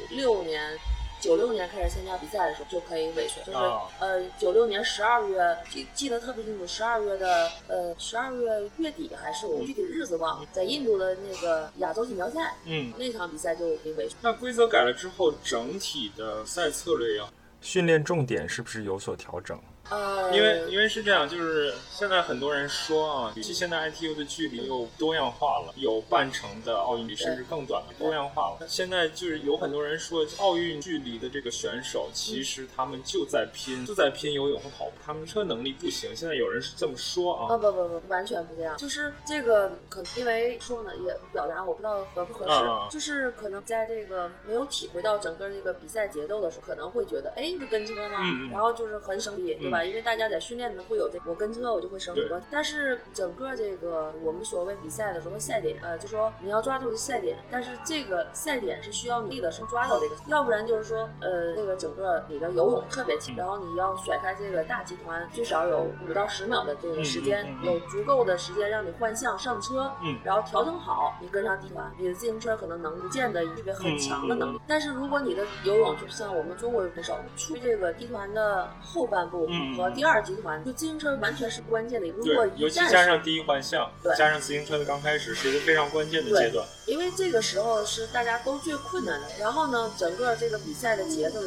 [0.10, 0.78] 六年，
[1.20, 3.58] 九六年开始参加比赛的时候就可以尾随，就是
[4.00, 14.16] 呃，九六年十二月记记得特别清楚，十二月的呃十二月月底还是我具体日子忘了，在印度的那个亚洲锦标赛，嗯，那场比赛就可以尾随。
[14.22, 17.30] 那规则改了之后，整体的赛策略要，
[17.62, 19.60] 训练重点是不是有所调整？
[19.90, 28.68] 呃，因为因为是这样，就是现在很多人说啊，其现在 ITU 的距离又多样化了，有半程的奥运比，甚至更短的多样化了。
[28.68, 36.16] 现在就是有很多人说，奥运距离的这个选手，其实他们就在拼，就在拼游泳和跑步，他们车能力不行。
[36.16, 37.54] 现在有人是这么说啊？
[37.54, 38.76] 啊不不不，完全不这样。
[38.78, 48.18] 就是这个可因为说呢，也表达我不知道合不合适，就是可能在这个没有体会到整个这个比赛节奏的时候，可能会觉得，哎，是跟车吗？
[48.52, 49.75] 然后就是很省力，对吧？
[49.84, 52.40] 因为大家在训练的会有这，我跟车我就会省很多。
[52.52, 74.60] 但是整个这个我们所谓比赛的时候赛点，呃，就说你要抓住的赛点，但是这个赛点是需要你的是抓到这个，要不然就是说，呃，这个整个你的游泳特别强，然后你要甩开这个大集团，最少有五到十秒的这个时间，有足够的时间让你换向上车，嗯，然后调整好，你跟上集团，你的自行车可能能不见得具备很强的能力。
[74.68, 82.08] 但是如果你的游泳就像我们中国选手，出这个集团的后半部和第二集团，就自行车完全是关键的。
[82.10, 86.66] 如果尤其加上第一换项，加上自行车的刚开始是一个非常关键的阶段。
[86.86, 89.28] 因为这个时候是大家都最困难的。
[89.40, 91.40] 然后呢，整个这个比赛的节奏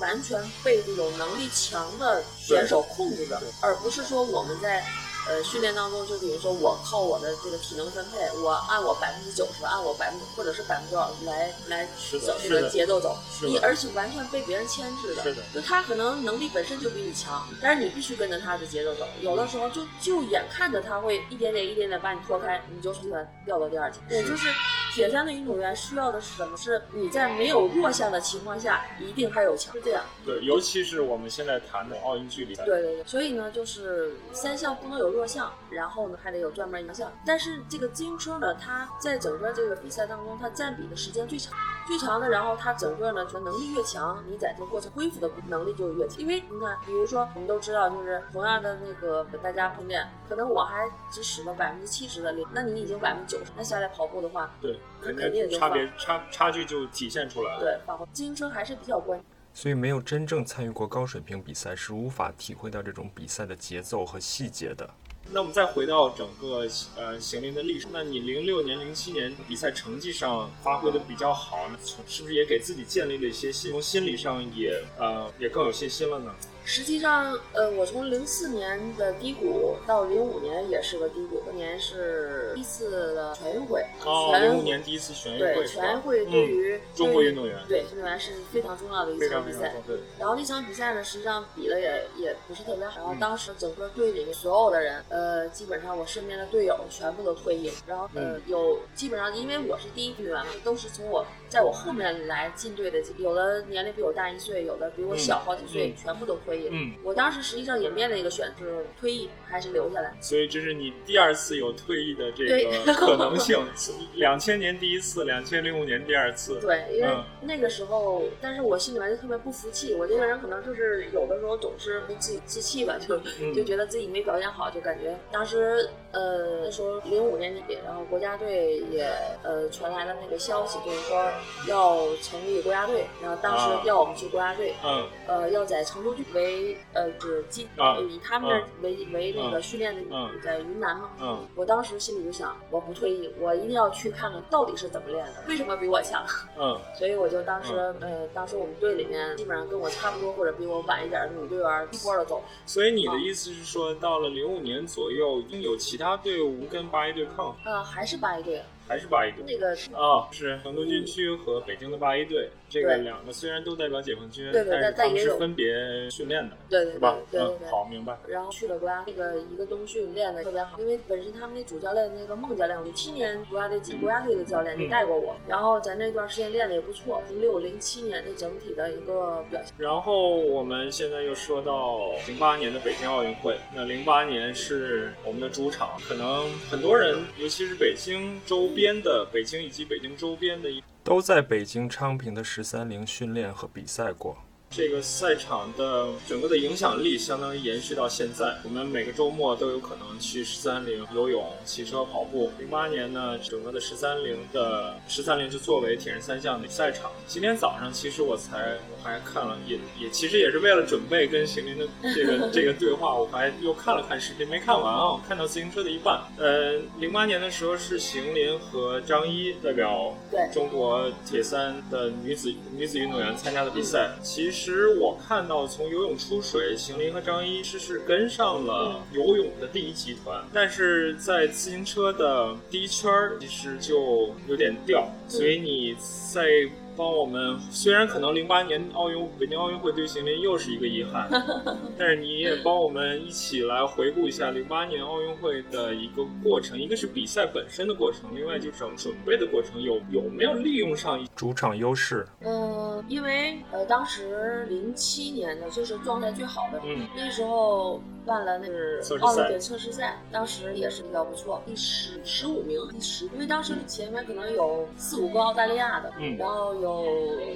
[0.00, 4.84] 完全被这种能力强的选手控制着，而不是说我们在
[5.28, 11.86] 呃训练当中，就比如说我靠我的这个体能分配，我按我百分之九十，按我百分之或者是百分之多少来来
[12.24, 24.00] 走这个节奏走，你而且完全被别人牵制的，是的就他可能能力本身就比你强，但是你必须跟着他的节奏走，有的时候就就眼看着他会一点点一点点把你拖开，你就从他掉到第二级。
[24.10, 24.48] 也就是
[24.92, 26.54] 铁三的运动员需要的是什么？
[26.56, 30.04] 是你在没有弱项的情况下，一定还有强，是这样。
[30.26, 37.10] 对，尤其是我们现在谈的奥运距离赛，对对对，所以呢，就是三项不能有弱项，然后呢还得有专门一项。
[37.26, 41.52] 但是这个自行车呢，它在整个这个比赛当中，它占比的时间最长，
[41.86, 46.18] 最长的，然后它整个呢，就能力越强，你在这个过程恢复的能力就越强。
[46.18, 57.60] 因为你看，比如说我们都知道，就是同样的那个大家训练，可能我还只使了百分之七十的力，那你已经百分之九十，那下来跑步的话，对，那肯肯定就差别差差距就体现出来了。
[57.60, 59.26] 对，自行车还是比较关键。
[59.54, 64.88] 所以没有真正参与过高水平比赛，是无法体会到这种比赛的节奏和细节的。
[65.30, 76.34] 那我们再回到整个呃邢林的历史，那你零六年、零七年比赛成绩上发挥的比较好，那是不是也给自己建立了一些信，从心理上也呃也更有信心了呢？
[76.64, 89.74] 实际上，呃，我从零四年的低谷到零五年也是个低谷，那年是第一次的全运会，哦，全零五年第一次全运会对全运会对于、嗯、中国运动员对运动员是非常重要的一非场比赛
[90.18, 93.00] 然后那场比赛呢，实际上比的也也不是特别好。
[93.00, 97.74] 然后嗯当时整个队里面所有的人，呃，基本上我身边的队友全部都退役了。
[97.86, 106.70] 然后呃，嗯有基本上因为我是第一运动员嘛，都是从我在我后面来进队的，有的年龄比我大一岁，有的比我小好几岁，嗯全部都退役了。
[106.72, 110.12] 嗯，我当时实际上也面临一个选择，是退役还是留下来。
[110.20, 112.46] 所以这是你第二次有退役的这
[112.86, 113.62] 个可能性。
[114.16, 116.58] 两千年第一次，两千零五年第二次。
[116.58, 119.94] 对，因为嗯那个时候，但是我心里面就特别不服气。
[119.94, 129.06] 我这个人可能就是有的时候总是自己自弃吧，就嗯就觉得自己没表现好，就感觉当时呃那时候零五年底，然后国家队也
[129.42, 131.28] 呃传来了那个消息，就是说
[131.68, 140.30] 要成立国家队，然后当时啊要我们去国家队，嗯呃要在成都为呃是基啊以他们那儿为为那个训练的嗯。
[140.42, 141.46] 在云南嘛，嗯。
[141.54, 146.24] 我当时心里就想，我不退役，我一定要去看看到底是怎么练的，为什么比我强。
[146.58, 146.78] 嗯？
[146.98, 152.42] 所以我就当时，呃，当时我们队里面基本上跟我差不多或者比我晚一点的女队员一波的走。
[152.66, 159.44] 所以你的意思是说，到了零五年左右，已经有其他队伍跟八一队抗，呃，还是八一队，还是八一队？
[159.46, 167.18] 那个啊，是成都军区和北京的八一队，这个两个虽然都代表解放军，对对但是他们但也是分别训练的，对对吧？
[167.30, 168.16] 对好，明白。
[168.26, 177.22] 然后去了国家那个一个冬训练的特别好，因为本身他们那主教练那个孟教练，零七年国家队国家队的教练就带过我，然后在那段时间练的也不错。
[177.28, 194.36] 零六零七年的整体的一个表现，然后我们现在又说到零八年的北京奥运会，那零八年是我们的主场，可能很多人，尤其是北京周边的北京以及北京周边的一都在北京昌平的十三陵训练和比赛过。
[194.74, 198.56] 这个赛场的整个的影响力相当于延续到现在。
[198.64, 202.50] 我们每个周末都有可能去十三陵游泳、骑车、跑步。
[202.58, 207.10] 零八年呢，整个的十三陵的十三陵就作为铁人三项的赛场。
[207.26, 216.18] 今天早上其实我才我还看了，也也其实也是为了准备跟邢林的这个这个对话，我还又看了看视频，没看完啊，看到自行车的一半。
[216.38, 220.14] 呃，零八年的时候是邢林和张一代表
[220.50, 224.12] 中国铁三的女子女子运动员参加的比赛。
[224.22, 224.61] 其实
[224.98, 235.96] 我看到从游泳出水，邢林和张一是是跟上了游泳的第一集团，但是在自行车的第一圈儿其实就有点掉，所以你
[236.32, 236.68] 在。
[236.96, 241.28] 帮我们，虽然可能零八年奥运北京奥运会对邢林又是一个遗憾，
[241.98, 252.26] 但是你也帮我们一起来回顾一下零八年奥运会的一个过程，一个是比赛本身的过程，另外就是整准备的过程，有有没有利用上主场优势？
[252.40, 267.06] 嗯，因为呃当时零七年的就是状态最好的，嗯那时候办了那是测试赛奥运会测试赛，当时也是比较不错，第十十五名，第十，因为当时前面可能有四五个澳大利亚的，嗯然后有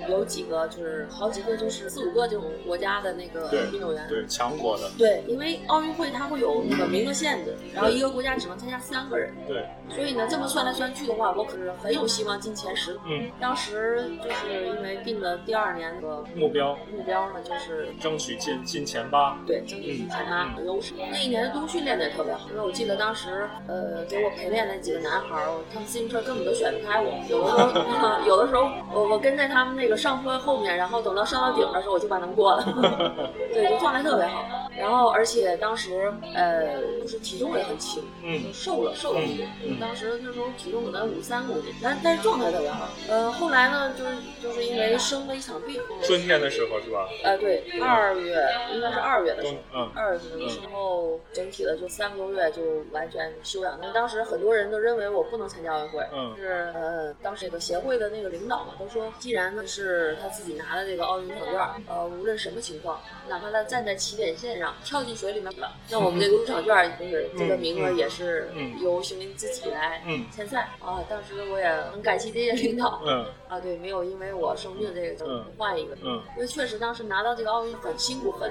[0.08, 4.06] 有几个就是好几个就是四五个这种国家的那个运动员。
[4.08, 12.98] 对强国的，对，因为奥运会它会有那个名额限制，然后一个国家只能参加三个人，对，所以呢，这么算来算去的话，我可是很有希望进前十。
[13.06, 20.94] 嗯，当时就是因为定的第二年那个目标目标呢，就是争取进进前八，对争取进前八有优势。
[21.10, 32.64] 那一年的冬训练的也特别好，因为我记得当时呃给我陪练那几个男孩儿，他们自行车根本都选不开我，有的时候 有的时候我我跟在他们那个上坡后面，然后等到上到顶的时候我就把他们过了，
[33.52, 34.65] 对，就状态特别好。
[34.78, 39.48] 然后而且当时呃就是体重也很轻，嗯就瘦了瘦了一点。
[39.62, 42.88] 嗯嗯当时那时候体重可能五三公斤，但但是状态特别好。
[43.08, 44.10] 呃，后来呢，就是
[44.42, 47.08] 就是因为生了一场病，春天的时候是吧？
[47.24, 48.36] 呃，对，二月
[48.72, 52.62] 应该是二月的时候冬，嗯二月份的时候，整体的就三个多月就
[52.92, 53.78] 完全休养。
[53.80, 71.02] 那当时很多人都认为我不能参加奥运会，嗯是呃，当时这个协会的那个领导嘛，都说，既然呢是他自己拿的这个奥运入场券，呃，无论什么情况，哪怕他站在起点线上跳进水里面了，那我们这 个入场券就是这个名额也是嗯由邢林自己来嗯参赛啊。
[71.08, 78.50] 当时我也很感谢这些领导嗯 啊，对，没有因为我生病这个就嗯换一个，嗯因为确实当时拿到这个奥运很辛苦，很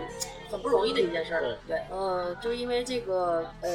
[0.49, 1.41] 很不容易的一件事儿。
[1.67, 3.69] 对嗯，呃，就因为这个呃，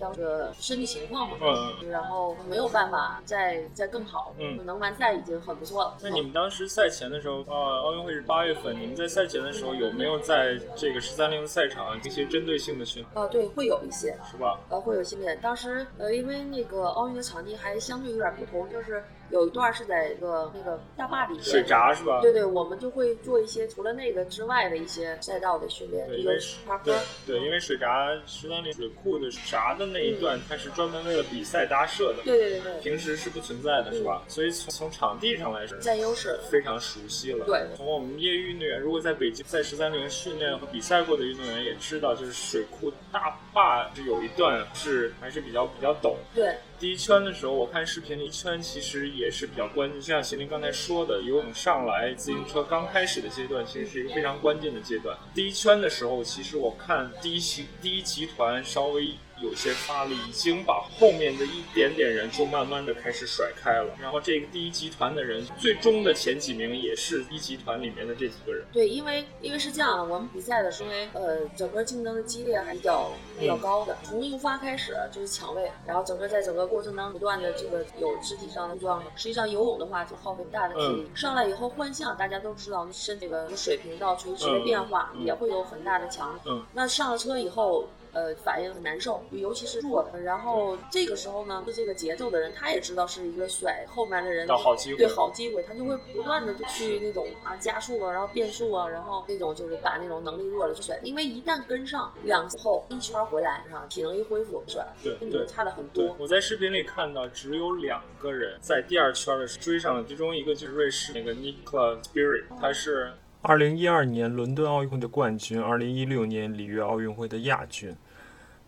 [0.00, 1.90] 当时身体情况嘛，嗯。
[1.90, 5.96] 然后没有办法再再更好，嗯能完赛已经很不错了。
[6.00, 14.60] 那你们当时赛前的时候，呃，奥运会是八月份，你们在赛前的时候有没有在这个十三陵的赛场一些针对性的训练，啊，对，会有一些，是吧？
[14.68, 15.38] 呃，会有训练。
[15.40, 19.02] 当时呃，因为那个奥运的场地还相对有点不同，就是
[19.32, 22.20] 有一段是在一个那个大坝里边，水闸是吧？
[22.20, 26.98] 对对，我们就会做一些除了那个之外的一些赛道的训练，对，比如因为爬坡对。
[27.26, 34.22] 对，因为水闸十三陵水库的闸的那一段，它是专门为了比赛搭设的，对对对对，平时是不存在的，是吧？
[34.28, 36.38] 所以从从场地上来说，占优势。
[36.50, 37.46] 非常熟悉了。
[37.46, 46.14] 对从我们业余运动员，如果在北京在十三陵训练和比赛过的运动员也知道，就是水库大坝是有一段是还是比较比较陡。
[46.34, 55.16] 对，第一圈的时候，我看视频，第一圈其实也也是比较关键，就像邢林刚才说的，游泳上来自行车刚开始的阶段，其实是一个非常关键的阶段。
[55.32, 63.94] 第一圈的时候，其实我看第一集第一集团稍微有些发力，已经把后面的一点点人就慢慢的开始甩开了。
[64.00, 68.64] 然后这个第一集团的人，最终的前几名也是一集团里面的这几个人。
[68.72, 73.96] 对，因为因为是这样的，我们比赛的时候，呃，整个竞争的激烈还比较比较高的。
[74.02, 79.02] 从出发开始就是抢位，然后整个在整个过程当中不断的这个有肢体上的撞。
[79.16, 86.38] 实际上游泳的话就耗费大的体力，上来以后换向，大家都知道身这个水平到垂直的变化、也会有很大的强。
[86.46, 87.88] 嗯，那上了车以后。
[88.12, 90.20] 呃，反应很难受，尤其是弱的。
[90.20, 100.98] 然后这个时候呢，就这个节奏的人，他也知道是一个甩后面的人到好机会对好机会，他就会不断的去那种啊加速啊，然后变速啊，然后那种就是把那种能力弱的就甩。
[101.02, 103.86] 因为一旦跟上两次后一圈回来，是吧？
[103.88, 113.12] 体能一恢复甩，对跟你对差的很多。，我在视频里看到只有两个人在第二圈的时候追上了，其中一个就是瑞士那个 Nikla Spirit，他是
[113.44, 117.92] 二零一二年伦敦奥运会的冠军，二零一六年里约奥运会的亚军。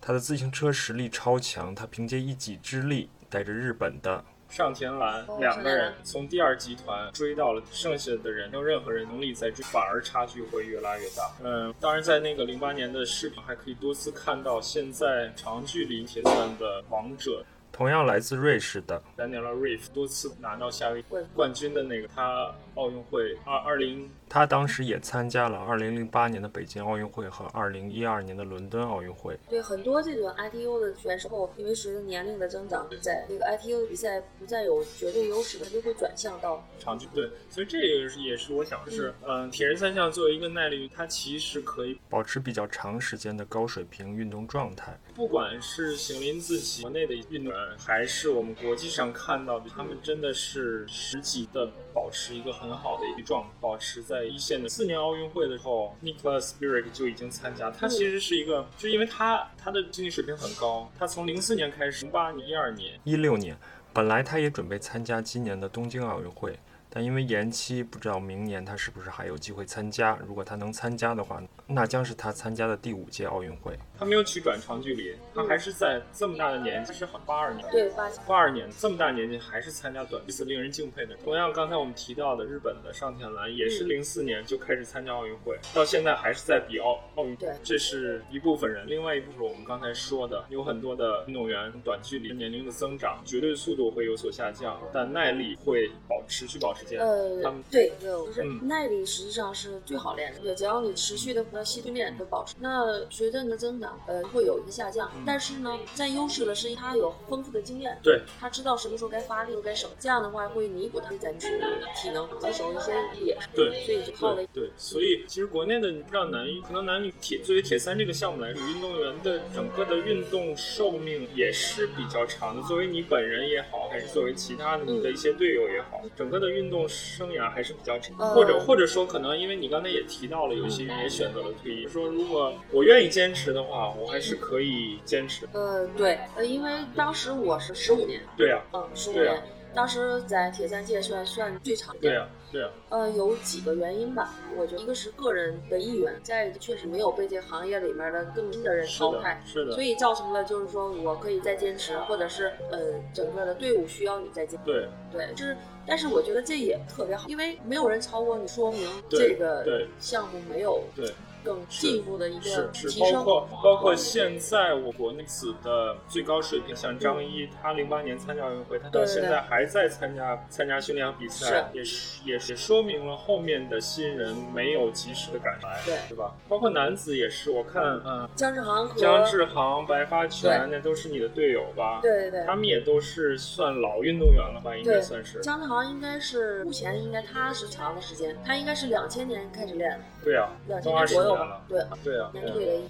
[0.01, 11.31] 他的自行车实力超强，他凭借一己之力带着日本的上田兰哦两个人从第二集团追到了剩下的人，没有任何人能力再追，反而差距会越拉越大。
[11.45, 21.05] 嗯，当然在那个零八年的视频还可以多次看到，现在长距离铁三的王者同样来自瑞士的 Daniela Reef 多次拿到夏威夷
[21.35, 29.39] 冠军的那个，他奥运会二二零他当时也参加了2008年的北京奥运会和2012年的伦敦奥运会。
[29.49, 37.87] 对很多这种 ITU 的选手，因为随着年龄的增长，在这个 ITU 的比赛不再有绝对优势，他就会转向到长距对，所以这个
[38.20, 44.99] 也是我想的是，嗯，铁人三项作为一个耐力运，它其实可以保持比较长时间的高水平运动状态。
[45.14, 54.68] 不管是邢林自己国内的运动员，还是我们国际上看到的，他们真的是十级的保持一个很好的一个状态，保持在一线的。
[54.68, 63.57] 四年奥运会的时候，Nicolas Spirit 就已经参加，他其实是一个，就因为他他的竞技水平很高，他从零四年开始，零八年、一二年，一六年，
[63.93, 66.59] 本来他也准备参加今年的东京奥运会，
[66.89, 70.18] 但因为延期，不知道明年他是不是还有机会参加。
[70.27, 73.79] 如果他能参加的话，那将是他参加的第五届奥运会。
[73.99, 81.15] 他没有去转长距离，他还是在这么大的年纪，是很八二年，对八八二年这么大年纪还是参加短距离，令人敬佩的。
[81.25, 87.35] 同样，刚才我们提到的日本的上田兰也是嗯零四年就开始参加奥运会，到现在还是在比奥奥运。
[87.37, 97.05] 对这是一部分人，另外一部分我们刚才说的，有很多的运动员短距离年龄的增长，绝对速度会有所下降，但耐力会保持续保持坚持。
[97.43, 111.48] 他呃们，对，对，就是嗯耐力实际上是最好练的，对，只要你持续的和细训练都保持，那随着你的增长，呃，会有一个下降，嗯但是呢，占优势的是他有丰富的经验，对，他知道什么时候该发力，该省，这样的话会弥补他在去
[111.96, 122.62] 体能接手一些劣势，对所以就靠了对对，所以其实国内的你不知道男女，可能男女铁作为铁三这个项目来说，运动员的整个的运动寿命也是比较长的。
[122.68, 135.47] 作为你本人也好，还是作为其他的你的一些队友也好，整个的运动动生涯还是比较长，呃或者或者说可能因为你刚才也提到了，有些人也选择了退役，说如果我愿意坚持的话，我还是可以坚持。
[135.53, 139.42] 呃，对，呃，因为当时我是十五年，对呀、嗯，十五年，
[139.74, 142.01] 当时在铁三界算算最长的。
[142.01, 152.78] 对呀、对呀、呃，有几个原因吧，我觉得一个是个人的意愿，再一个确实没有被这行业里面的更新的人淘汰，，是的所，以造成了就是说我可以再坚持，或者是呃
[153.12, 154.64] 整个的队伍需要你再坚持。
[154.64, 161.12] 对对，就是，但是我觉得这也特别好，因为没有人超过你，说明这个项目没有对。
[161.45, 162.42] 更进一步的一个
[162.72, 163.12] 是，提升。
[163.14, 176.34] 包括包括现在我国内子的最高水平，像张一，他零八年参加奥运会，他到现在还在参加参加训练和比赛，也是也是说明了后面的新人没有及时的赶上来，对对吧？
[176.49, 182.01] 包括男子也是，我看嗯，姜志航和姜志航、白发全那都是你的队友吧？
[182.01, 184.74] 对对对他，们也都是算老运动员了吧？
[184.76, 185.40] 应该算是。
[185.40, 191.34] 姜志航应该是目前应该他是长的时间，他应该是两千年开始练的，对啊，两都二十千年左右
[191.68, 192.30] 对，对啊。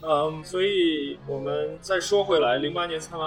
[0.03, 3.27] 嗯，所以我们再说回来，零八年参加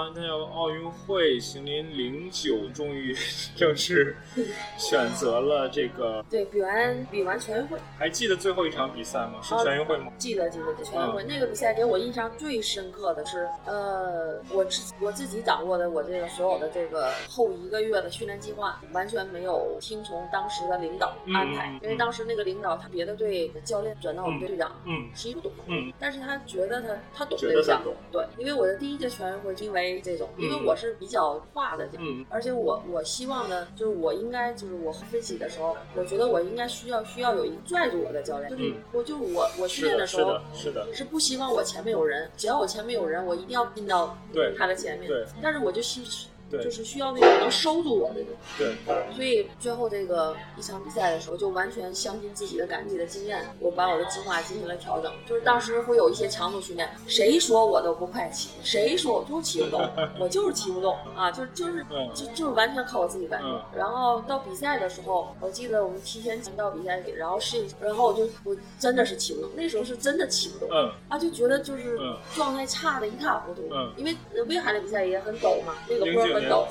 [0.54, 3.14] 奥运会，邢林零九终于
[3.56, 4.16] 正 式
[4.78, 6.24] 选择了这个。
[6.30, 9.40] 对，比完比完全运会，还记得最后一场比赛吗？
[9.42, 10.12] 是啊全运会吗？
[10.18, 25.92] 记得记得全运会、那个比赛给我印象最深刻的是，呃，我自我自己掌握的我这个所有的这个后一个月的训练计划，完全没有听从当时的领导安排，因为当时那个领导他别的队的教练转到我们队队长，嗯谁不懂，嗯。
[25.98, 27.94] 但是他觉得他他懂这个项目。
[28.10, 32.06] 对，因为我的第一届全运会就因为这种，因为嗯我是比较化的这种。
[32.06, 32.24] 嗯。
[32.28, 45.08] 而且我我希望呢，就是我应该就是我分析的时候，我觉得我应该需要需要有一个拽住我的教练，就是嗯我就我我训，练的时候是的，是的，是不希望我前面有人，只要我前面有人，我一定要拼到对他的前面。
[45.08, 45.24] 对。
[45.42, 46.04] 但是我就希
[46.50, 48.34] 对就是需要那种能收住我的那种。
[48.86, 55.12] 对，所以最后这个一场比赛的时候，就完全相信自己的感自己的经验，我把我的计划进行了调整。
[55.26, 59.88] 就是当时会有一些强度训练，谁说我都不快骑，谁说我就骑不动，
[60.18, 63.46] 我就是骑不动啊，就就是嗯就就是完全靠我自己感觉。
[63.48, 70.68] 嗯然后到比赛的时候，我记得我们提前到比赛里，然后适应，然后我就我真的是骑不动，那时候是真的骑不动。
[70.72, 76.14] 嗯啊，就觉得就是嗯状态差的一塌糊涂，嗯因为呃威海的比赛也很陡嘛，那个零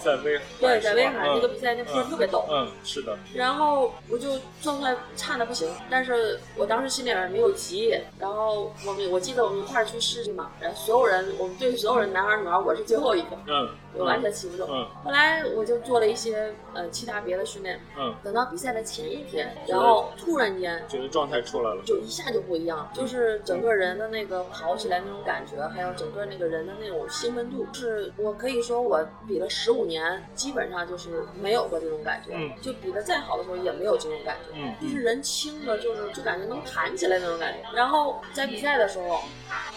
[0.03, 14.68] 在威海对，在威海那个比赛那坡特别陡，嗯，是的，然后我就状态差的不行，但是我当时心里面没有急，然后我们我记得我们一块儿去试去嘛，然后所有人我们队所有人男孩女孩，我是最后一个，嗯我完全骑不动。
[14.70, 14.88] 嗯。
[15.04, 21.82] 后来我就做了一些呃其他别的训练，嗯，等到比赛的前一天，然后突然间觉得状态出来了。
[21.86, 32.52] 就一下就不一样，就是整个人的那个跑起来那种感觉，还有整个那个人的那种兴奋度，是我可以说我比了十五年，基本上就是没有过这种感觉，嗯。
[32.62, 34.74] 就比的再好的时候也没有这种感觉，嗯。
[34.82, 37.60] 就是人轻的，就是就感觉能弹起来那种感觉。
[37.76, 39.20] 然后在比赛的时候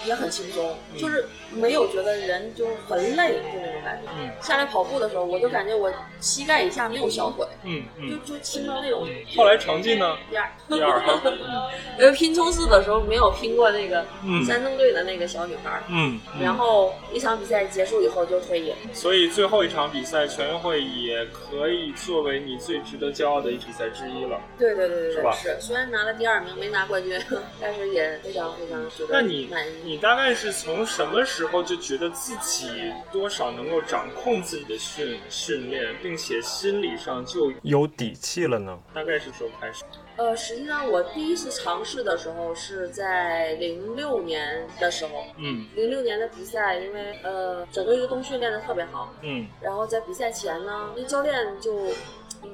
[0.04, 0.98] 也很轻松，嗯。
[0.98, 4.10] 就是没有觉得人就很累就那种感觉。
[4.18, 8.20] 嗯下来跑步的时候，我就感觉我膝盖以下没有小腿，嗯就嗯。
[8.24, 9.06] 就轻到那种
[9.36, 10.16] 后来成绩呢？
[10.30, 10.50] 第二。
[10.68, 11.20] 第二哈。
[11.98, 16.18] 因为拼冲刺的时候没有拼过那个嗯山东队的那个小女孩，嗯。
[16.36, 18.76] 嗯然后一场比赛结束以后就退役了。
[18.92, 24.40] 所以最后一场比赛，全运会也可以作为你最值得骄傲的一比赛之一了。
[24.58, 27.20] 对对对对是吧对，是虽然拿了第二名没拿冠军，
[27.60, 29.48] 但是也非常非常值得那你。
[29.84, 32.70] 你大概是从什么时候就觉得自己
[33.12, 38.78] 多少能够掌控自己的训训练，并且心理上就有底气了呢？
[38.92, 39.84] 大概是时候开始？
[40.16, 51.86] 呃，实际上我第一次尝试的时候是在零六年的时候，嗯零六年的比赛，因为呃整个一个冬训练的特别好，嗯然后在比赛前呢，那教练就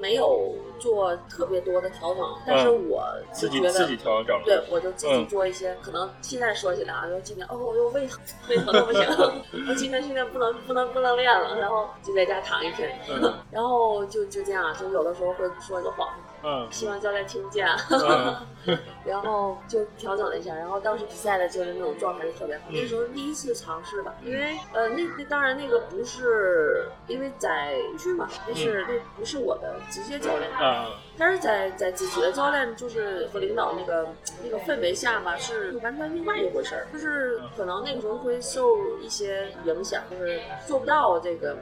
[0.00, 4.42] 没有做特别多的调整，但是我自己自己调整了。
[4.44, 5.26] 对，我就自己嗯。
[5.28, 8.18] 做一些，可能现在说起来啊，就今天哦，我又胃疼，
[8.48, 9.02] 胃疼的不行，
[9.68, 13.34] 我今天训练不能不能不能练了，然后就在家躺一天，嗯。
[13.50, 16.08] 然后就就这样，就有的时候会说一个谎，
[16.42, 16.66] 嗯。
[16.70, 18.36] 希望教练听不见，嗯
[19.04, 22.74] 然后就调整了一下，然后当时比赛的就是那种状态就特别好，嗯。
[22.74, 30.86] 那时候第一次尝试吧，因为呃那那当然那个不是因为在去嘛，那是那不是我的直接教练，啊。
[31.18, 34.06] 但是在在自己的教练就是和领导那个
[34.44, 41.56] 那个氛围下吧，是完全另外一回事儿，就是可能那个时候会受一些影响，就是做不到这个，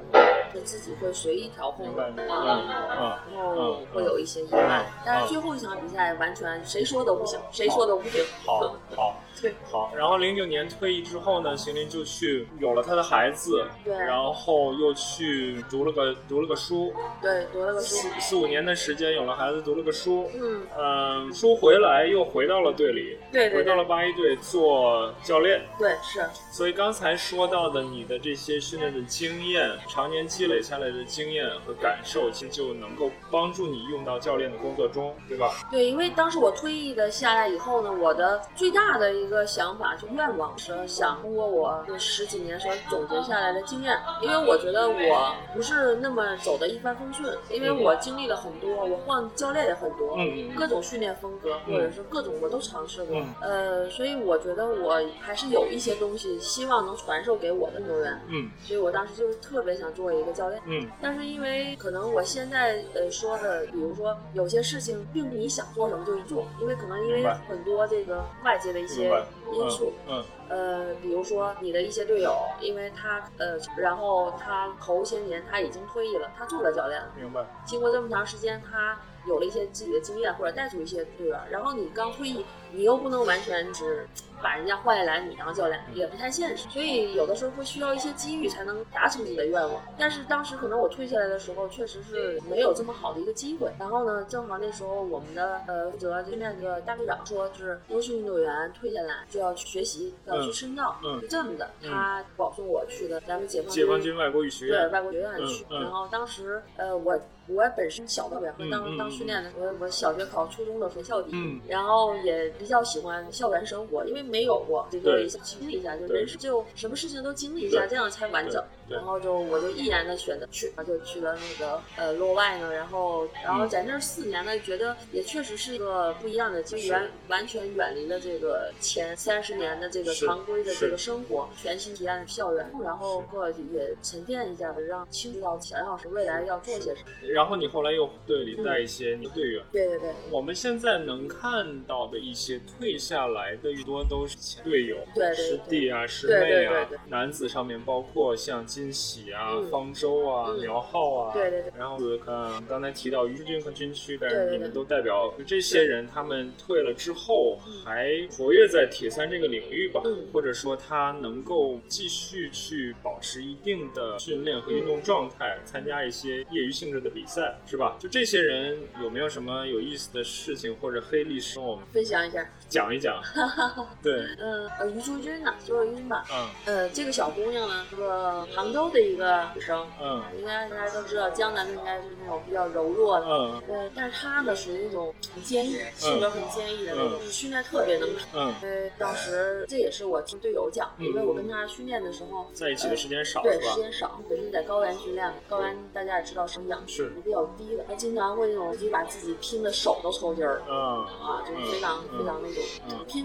[0.52, 3.22] 就自己会随意调控明白嗯啊。
[3.30, 8.24] 嗯然后会有一些意外，但是最后一场比赛完全谁说都不行，谁说都不行。
[8.46, 13.92] 好好， 对，好，然后零九年退役之后呢，邢林就去有了他的孩子，对。
[13.94, 17.96] 然后又去读了个读了个书，对，读了个书。
[17.96, 25.60] 四，四五年的时间有了孩子，读了个书，嗯，嗯，书回来又回到了队里，对对回到了，八一队做教练。
[25.78, 35.66] 对是，所以刚才说到的你的这些训练的经验，常年积累下来的经验和感受，其实就能够帮助你用到教练的工作中，对吧？
[35.70, 53.34] 对，因为当时我退役的下来以后呢，我的最大的一个想法就愿望是想通过我这十几年所总结下来的经验，因为我觉得我不是那么走的一帆风顺，因为我经历了很多，我换教练也很多，嗯各种训练风格或者是各种我都尝试过，嗯。
[53.40, 58.50] 呃，所以我觉得我还是有一些东西希望能传授给我的运动员，嗯。
[58.64, 60.60] 所以我当时就是特别想做一个教练。
[60.66, 60.90] 嗯。
[61.00, 69.24] 但是因为可能我现在呃说的，比如说有些事情并不是你想做什么就去做，因为可能因为很多这个外界的一些。
[69.52, 77.44] 因素，嗯呃，比如说你的一些队友，因为他呃，然后他头些年他已经退役了，他做了教练明白。
[77.64, 78.98] 经过这么长时间，他
[79.28, 84.08] 有了一些自己的经验，或者带出一些队员，然后你刚退役，你又不能完全是
[84.44, 89.82] 把人家换下来你当教练，也不太现实，所以有的时候会需要一些机遇才能达成你的愿望。
[89.98, 93.72] 但是当时可能我退下来的时候，确实是没有这么好的一个机会。
[93.78, 101.70] 然后呢，正好那时候我们的呃负责训练的大队长说，就是优秀运动员退下来就要去学习，要去深造，嗯是这么的。
[101.80, 104.82] 嗯他保送我去的咱们解放解放军外国语学院。
[104.82, 118.60] 对外国学院去，然后当时呃我我本身小的时候当、当训练的，我我小学考初中的时候校底，嗯然后也比较喜欢校园生活，因为没有过这个对经历一下，就人生就什么事情都经历一下，这样才完整。
[118.88, 137.28] 然后就我就毅然的选择去，就去了那个呃洛外呢，然后然后嗯在那儿四年呢，觉得也确实是一个不一样的经历，是完完全远离了这个前三十年的这个常规的这个生活，全新体验校园，然后过去也沉淀一下，让清知道想要是未来要做些什么。
[137.28, 139.64] 然后你后来又队里带一些你的队员。
[139.72, 146.98] 对对对，我们现在能看到的一些退下来的，多都是前队友，对师弟啊、师妹啊对对对。
[147.08, 149.70] 男子上面包括像金喜啊、嗯。
[149.70, 150.60] 方舟啊、嗯。
[150.60, 151.32] 苗浩啊。
[151.32, 151.72] 对对对。
[151.78, 151.96] 然后
[152.26, 157.84] 呃，刚才提到于军和军区，但是你们都代表这些人，他们退了之后嗯。
[157.84, 160.26] 还活跃在铁三这个领域吧，嗯。
[160.32, 167.96] 或者说他能够继续去保持一定的训练和运动状态，参加一些业余性质的比赛，是吧？
[168.00, 172.44] 就这些人有没有什么有意思的事情或者黑历史，跟我们分享一下。
[172.74, 173.22] 讲一讲？
[174.02, 176.24] 对，嗯，呃，于淑君呢，就是于君吧。
[176.32, 183.26] 嗯呃，这个小姑娘呢，是个杭州的一个女生，嗯应该大家都知道，江南的应该是那种比较柔弱的。
[183.26, 188.26] 嗯呃，但是她呢，属于那种很坚毅，性格很坚毅的那种，嗯就是训练特别能拼。
[188.34, 193.80] 嗯，呃，当时这也是我听队友讲，嗯因为我跟她训练的时候，在一起的时间少对时？
[193.80, 200.60] 间少，本身在高原训练，高原大家也知道生长是比较低的，她经常会那种就把自己拼的手都抽筋儿。
[200.68, 200.74] 嗯
[201.22, 202.63] 啊，就是非常、嗯非常那种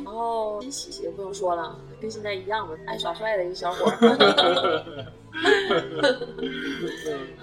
[0.03, 3.95] 然后金喜也不用说了，跟现在一样的，爱耍帅的一个小伙儿。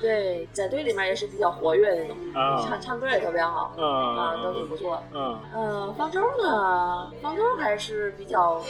[0.01, 5.03] 对，在队里面也是比较活跃的那种，啊唱唱歌也特别好，啊，都挺嗯不错。
[5.15, 7.11] 嗯，嗯，方舟呢？
[7.23, 8.61] 方舟还是比较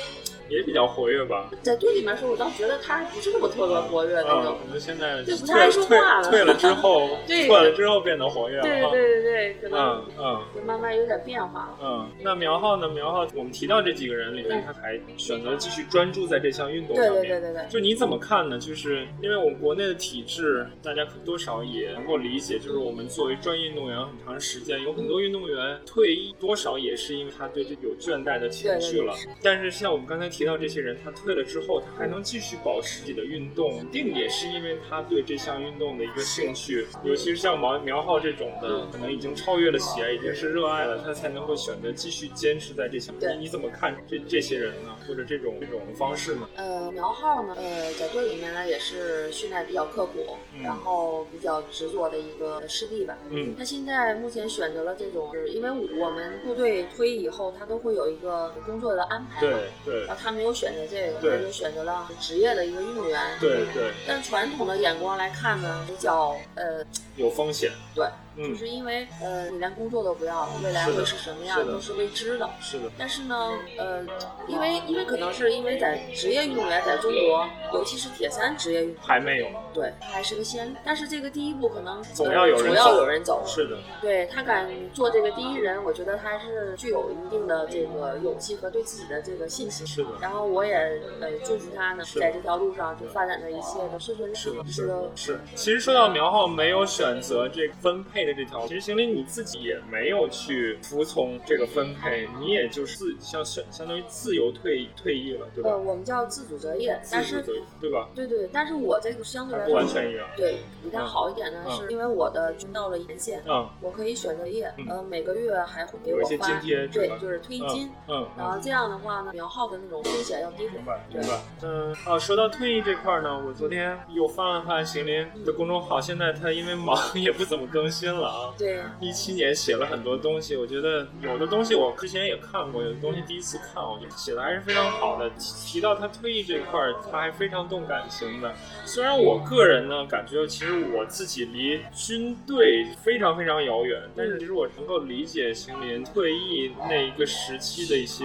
[0.48, 1.50] 也比较活跃吧。
[1.62, 8.62] 在队里面说，我倒觉得他不是那么特别活跃那嗯种。，我们现在退就不太爱说话了退退了之后， 退了之后变得活跃了。
[8.62, 11.78] 对对对对对，可能嗯嗯就慢慢有点变化了。
[11.82, 12.88] 嗯，那苗浩呢？
[12.88, 17.22] 苗浩，我们提到这几个人里面，他还选择继续专注在这项运动对上面。
[17.22, 18.58] 对对对对，就你怎么看呢？
[18.58, 29.14] 就是因为我们国内的体制，大家多少也能够理解，就是我们作为专业运动员很长时间，有很多运动员退役，多少也是因为他对这有倦怠的情绪了。
[29.42, 43.14] 但是像我们刚才提到这些人，他退了之后，他还能继续保持自己的运动，一定也是因为他对这项运动的一个兴趣，尤其是像苗苗浩这种的，可能已经超越了喜爱，已经是热爱了，他才能够选择继续坚持在这项。
[43.18, 44.90] 对你你怎么看这这些人呢？
[45.08, 46.48] 或者这种这种方式呢？
[46.56, 53.16] 呃，苗浩呢，呃，在队里面呢也是训练比较刻苦，嗯然后比较执着的一个师弟吧。
[53.30, 59.40] 嗯他现在目前选择了这种，是因为我们部队退役以后，他都会有一个工作的安排嘛。
[59.40, 63.20] 对对然后他没有选择这个，他就选择了职业的一个运动员。
[63.40, 66.84] 对对，但传统的眼光来看呢，比较呃，
[67.16, 67.70] 有风险。
[67.94, 68.06] 对，
[68.36, 72.48] 嗯就是因为呃，你连工作都不要，未来会是什么样都是未知的。
[72.60, 74.04] 是的，但是呢，呃，
[74.46, 80.76] 因为因为可能是因为在职业运动员在中国，尤其是铁三职业运动，还没有，对，它还是个先例。
[80.84, 83.42] 但是这个第一步可能总呃要有人走总要有人走。
[83.46, 89.86] 是的，对他敢做这个第一人，我觉得他是具有一定的这个勇气和对自己的这个信心。
[89.86, 90.10] 是的。
[90.20, 90.74] 然后我也
[91.20, 94.70] 呃祝福他呢，在这条路上就发展的一切都顺顺利是的，利。
[94.70, 95.40] 是的的，是。
[95.54, 105.78] 其实说到苗浩没有选择这个分配的这条，其实邢林你自己也没有去服从这个分配，你也就是自相相相当于自由退退役了，对吧呃，？
[105.78, 108.08] 我们叫自主择业，但是自主择业对吧？
[108.14, 110.26] 对对，但是我这个相对来不说完全一样。
[110.36, 117.90] 对比他好一点呢，嗯是因为我的军到了年限，嗯，我可以选择业嗯，呃，每个月还会给有一些我发，津贴，对就是退役金。
[118.08, 118.28] 嗯嗯。
[118.36, 121.40] 然后这样的话呢，苗浩的那种风险要低很明白，对明白。
[121.62, 128.54] 嗯，啊，说到退役这块呢，我昨天又翻了翻邢林的公众号，现在他因为忙 也不怎么更新了啊。
[128.58, 135.28] 对，一七年写了很多东西，我觉得有的东西我之前也看过，有的东西第一次看，我觉得写的还是非常好的。
[135.38, 138.54] 提提到他退役这块儿，他还非常动感情的。
[138.84, 148.24] 虽然我个人呢感觉其实我自己离军队非常非常遥远，但是其实我能够理解邢林退役那一个时期的一些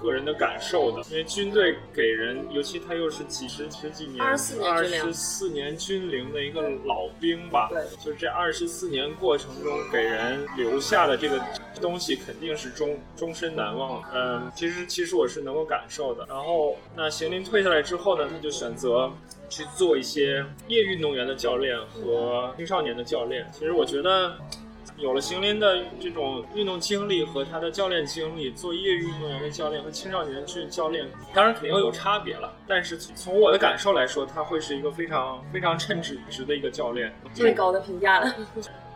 [0.00, 11.40] 个人的感受的，因为军队给人，尤其他又是几十十几年、24年二军龄十四年军龄的一个老兵吧，对就是这二十四年过程中给人留下的这个
[11.80, 14.02] 东西，肯定是终终身难忘。
[14.12, 16.26] 嗯，其实其实我是能够感受的。
[16.28, 19.10] 然后那邢林退下来之后呢，他就选择。
[19.52, 23.44] 去做一些业余运动员的教练和青少年的教练。
[23.50, 24.32] 其实我觉得，
[24.96, 31.04] 有了邢林的这种运动经历和他的教练经历，做业余运动员的教练和青少年去教练，
[31.34, 32.52] 当然肯定会有差别了。
[32.68, 37.12] 但是从我的感受来说，他会是一个非常非常称职职的一个教练。
[37.34, 38.32] 最高的评价了。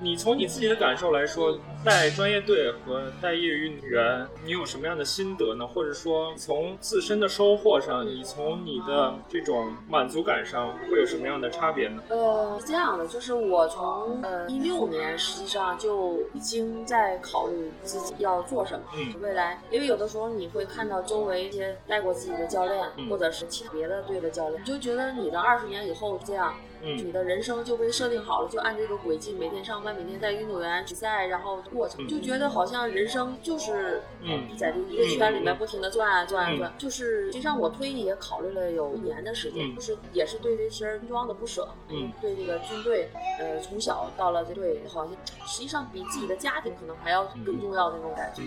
[0.01, 5.66] 你从你自己的感受来说，带专业队和带业余运动员，你有什么样的心得呢？
[5.66, 12.03] 或者说，从自身的收获上，你从你的这种满足感上，会有什么样的差别呢？
[12.09, 32.09] 呃，是这样的，就是我从呃一六年实际上就已经在考虑自己要做什么，嗯未来，因为有的时候你会看到周围一些带过自己的教练，嗯或者是其他别的队的教练，你就觉得你的二十年以后这样，嗯你的人生就被设定好了，就按这个轨迹，每天上班，每天带运动员比赛，然后过程，嗯。
[32.09, 36.59] 就觉得好像人生就是嗯在这一个圈里面不停的转啊转啊嗯。
[36.59, 39.74] 转，就是实际上我退役也考虑了有一年的时间，嗯。
[39.74, 42.12] 就是也是对这身军装的不舍，嗯。
[42.20, 43.09] 对这个军队，
[43.39, 45.16] 呃，从小到了这队，好像
[45.47, 48.43] 实际上比自己的家庭可能还要更重要的那种感觉。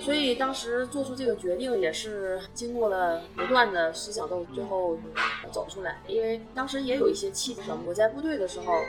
[0.00, 4.98] 所以当时做出这个决定也是经过了不断的思想斗，最后
[5.52, 6.00] 走出来。
[6.06, 7.30] 因为当时也有一些
[7.86, 8.82] 我在部队的时候，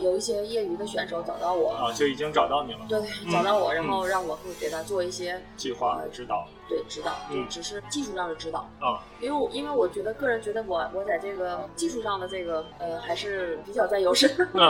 [0.00, 3.88] 有一些业余的选手找到我，啊，就已经找到你了，对，嗯找到我，然嗯。
[3.88, 8.60] 后让我会给他做一些计划指导对指导，就嗯只是技术上的指导。
[8.80, 14.28] 啊，因为我因为我觉得个人觉得我我在这个技术上的这个呃还是比较占优势。
[14.54, 14.64] 嗯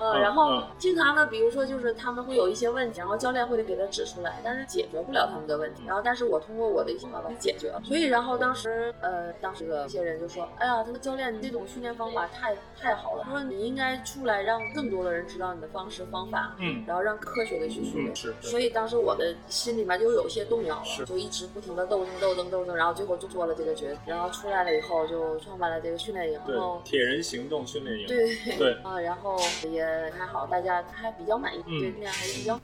[0.20, 5.82] 然后嗯经常呢，比如说就是他们会有一些问题，然后教练会给他指出来，但是解决不了他们的问题。
[5.86, 7.80] 然后但是我通过我的一些方法去解决了。
[7.84, 18.16] 所以然后当时呃，当时的一些人就说，哎呀，这个教练你这种训练方法太太好了，他说你应该出来让更多的人知道你的方式方法，嗯然后让科学的去训练嗯。
[18.16, 28.72] 是，所以当时我的心里面就有些动摇了，是就一直不停的斗争斗争斗争，然后最后就做了这个决定，然后出来了以后就创办了这个训练营，对然后，铁人行动训练营，对对。
[28.82, 29.38] 啊，然后
[29.70, 29.84] 也
[30.18, 32.60] 还好，大家还比较满意，嗯对那样还比较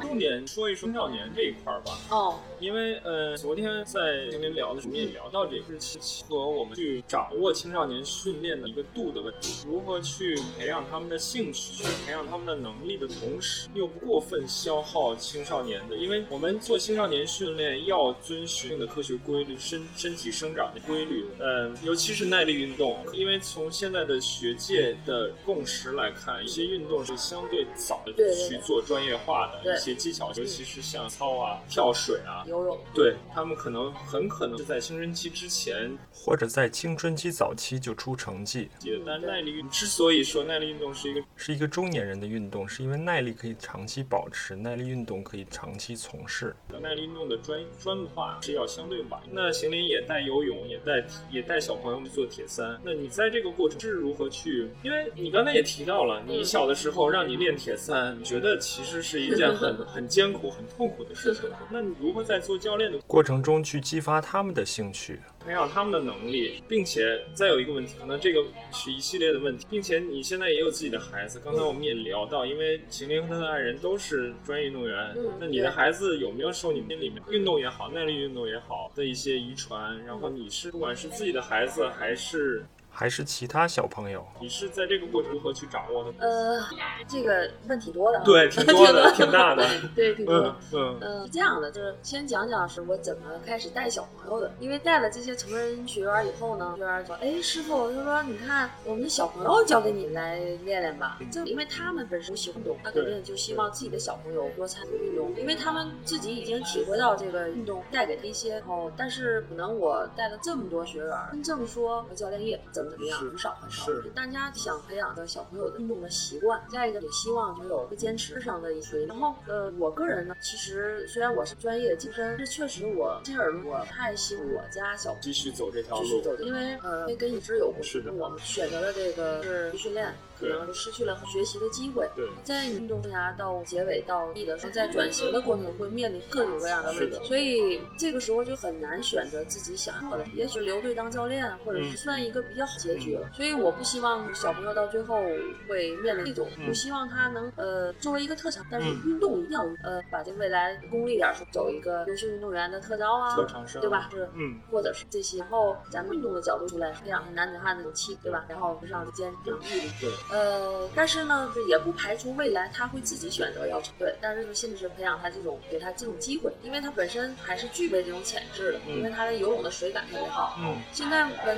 [0.00, 28.12] 重点说一说青少年这一块儿吧，哦，因为呃，昨天在跟您聊的时候，我们也聊到这个是和我们去掌握青少年训练的一个度的问题，如何去培养他们的兴趣，去培养他们的能力的同时，又不过分消耗青少年的，因为我们做青少年训练要遵循的科学规律，身身体生长的规律，嗯、尤其是耐力运动，因为从现在的学界的共识来看，一些运动是相对早的
[28.48, 29.60] 去做专业化的。
[29.64, 46.54] 对一些技巧，尤其是像操啊、跳水啊，游泳，对他们可能很可能是在青春期之前或者在青春期早期就出成绩，接的，但耐力运之所以说耐力运动是一个是一个中年人的运动，是因为耐力可以长期保持，耐力运动可以长期从事。
[46.82, 49.20] 耐力运动的专专化是要相对晚。
[49.30, 52.78] 那邢林也带游泳，也带也带小朋友们做铁三。
[52.84, 54.68] 那你在这个过程是如何去？
[54.82, 61.44] 因为你刚才也提到了，你小的时候让你练铁三，你觉得其实是一件很很很艰苦、很痛苦的事情。
[61.70, 71.40] 那你如何在做教练的过程中去激发他们的兴趣，培养他们的能力，并且再有一个问题，可能这个是一系列的问题，并且你现在也有自己的孩子。
[71.44, 80.04] 刚才我们也聊到，因为秦林和他的爱人都是专业运动员，嗯那你的孩子有没有受你们里面运动也好、耐力运动也好的一些遗传？
[80.04, 82.64] 然后你是不管是自己的孩子还是
[82.98, 84.26] 还是其他小朋友？
[84.40, 86.10] 你是在这个过程如何去掌握的？
[86.18, 86.58] 呃，
[87.06, 89.68] 这个问题多了啊，对，挺多的， 挺大的。
[89.94, 90.98] 对，挺多的嗯。
[90.98, 94.50] 嗯呃，是这样的，就是先讲讲是我怎么开始带小朋友的。
[94.60, 108.90] 因为带了这些成人学员以后呢，学员说：“哎，师傅，他说你看我们的小朋友交给你来练练吧。”这因为他们本身喜欢运动，他肯定就希望自己的小朋友多参与运动，因为他们自己已经体会到这个运动带给他一些哦。
[108.96, 113.86] 但是可能我带了这么多学员，真正说和教练业怎么怎么样，是很少很少。
[113.86, 119.04] 是大家想培养的小朋友的运动的习惯，再一个也希望能有个坚持上的一些。
[119.06, 126.04] 然后呃，我个人呢，其实虽然我是专业健身，但是确实我进而我太希望我家小朋友继续走这条路。
[126.04, 127.82] 继续走，因为呃，因为跟一直有关。
[127.82, 132.08] 是的我们选择了这个是训练，可能就失去了学习的机会。
[132.14, 143.28] 对，在你运动生涯到结尾到地的时候，在转型的过程会面临各种各样的问，题所以这个时候就很难选择自己想要的，也许留队当教练，或者嗯是算一个比较好结局了。
[143.32, 145.22] 所以我不希望小朋友到最后
[145.68, 154.08] 会面临这种，嗯我希望他能呃作为一个特长，但是嗯运动一定要呃把这未来功利点说，走一个优秀运动员的特招啊，特长生对吧？
[154.10, 158.44] 是嗯，或者是这些，然后咱们运动的角度出来培养他男子汉的勇气，对吧？
[158.48, 159.90] 然后不上坚强毅力。
[160.00, 170.56] 对，呃，但是呢，也不排除未来他会自己选择要成对，但是呢，现在是培养他这种给他这种机会，因为他本身还是具备这种潜质的，嗯因为他的游泳的水感特别好。
[170.58, 171.56] 嗯现在跟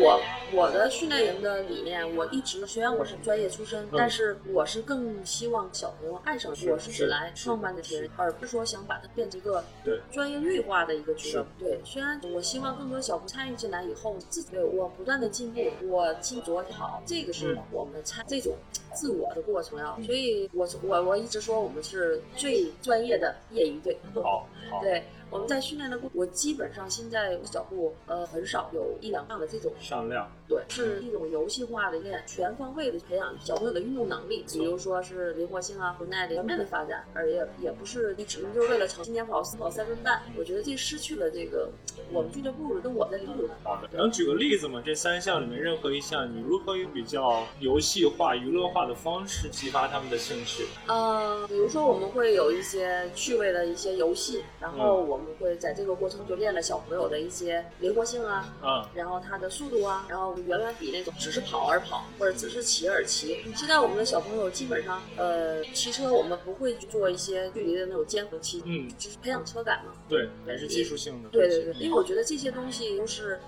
[0.00, 0.20] 我
[0.52, 11.48] 我的训练营的理念，我一直虽然我是专业出身，但是我是更希望小朋友爱上，我是只来创办的人，而不是说想把它变成一个对专业绿化的一个俱乐部。
[11.58, 18.56] 对，虽然我希望更多小朋友参与进来以后，自己对我不断的进步，我进昨天好，这个是嗯我们参这种
[18.92, 19.96] 自我的过程啊。
[20.04, 23.96] 所以我我我一直说我们是最专业的业余队。
[24.14, 30.30] 好，好， 对，我们在训练的过，我基本上现在脚步呃很少有一两磅的这种，上量。
[30.50, 41.70] 对，是一种游戏化的练，全方位的培养小朋友的运动能力，比如说是灵活性啊和耐力方面的发展，而也也不是你只是就是为了成今年跑四跑三分半，我觉得这失去了这个
[42.12, 43.48] 我们俱乐部跟我的理论。
[43.62, 44.82] 好的，能举个例子吗？
[44.84, 50.66] 这三项里面任何一项，你如何用比较游戏化、娱乐化的方式激发他们的兴趣？
[50.88, 63.38] 呃，比如说我们会有一些趣味的一些游戏，然后我们会在这个过程就练了小朋友的一些灵活性啊，嗯，然后他的速度啊，然后远远比那种只是跑而跑，或者只是骑而骑。
[63.56, 69.92] 现在我们的小朋友基本上，呃，骑车我们不会去做一些距离的那种间隔骑，嗯就是培养车感嘛。
[70.08, 71.28] 对，也是技术性的。
[71.30, 73.38] 对对对，因为我觉得这些东西都是。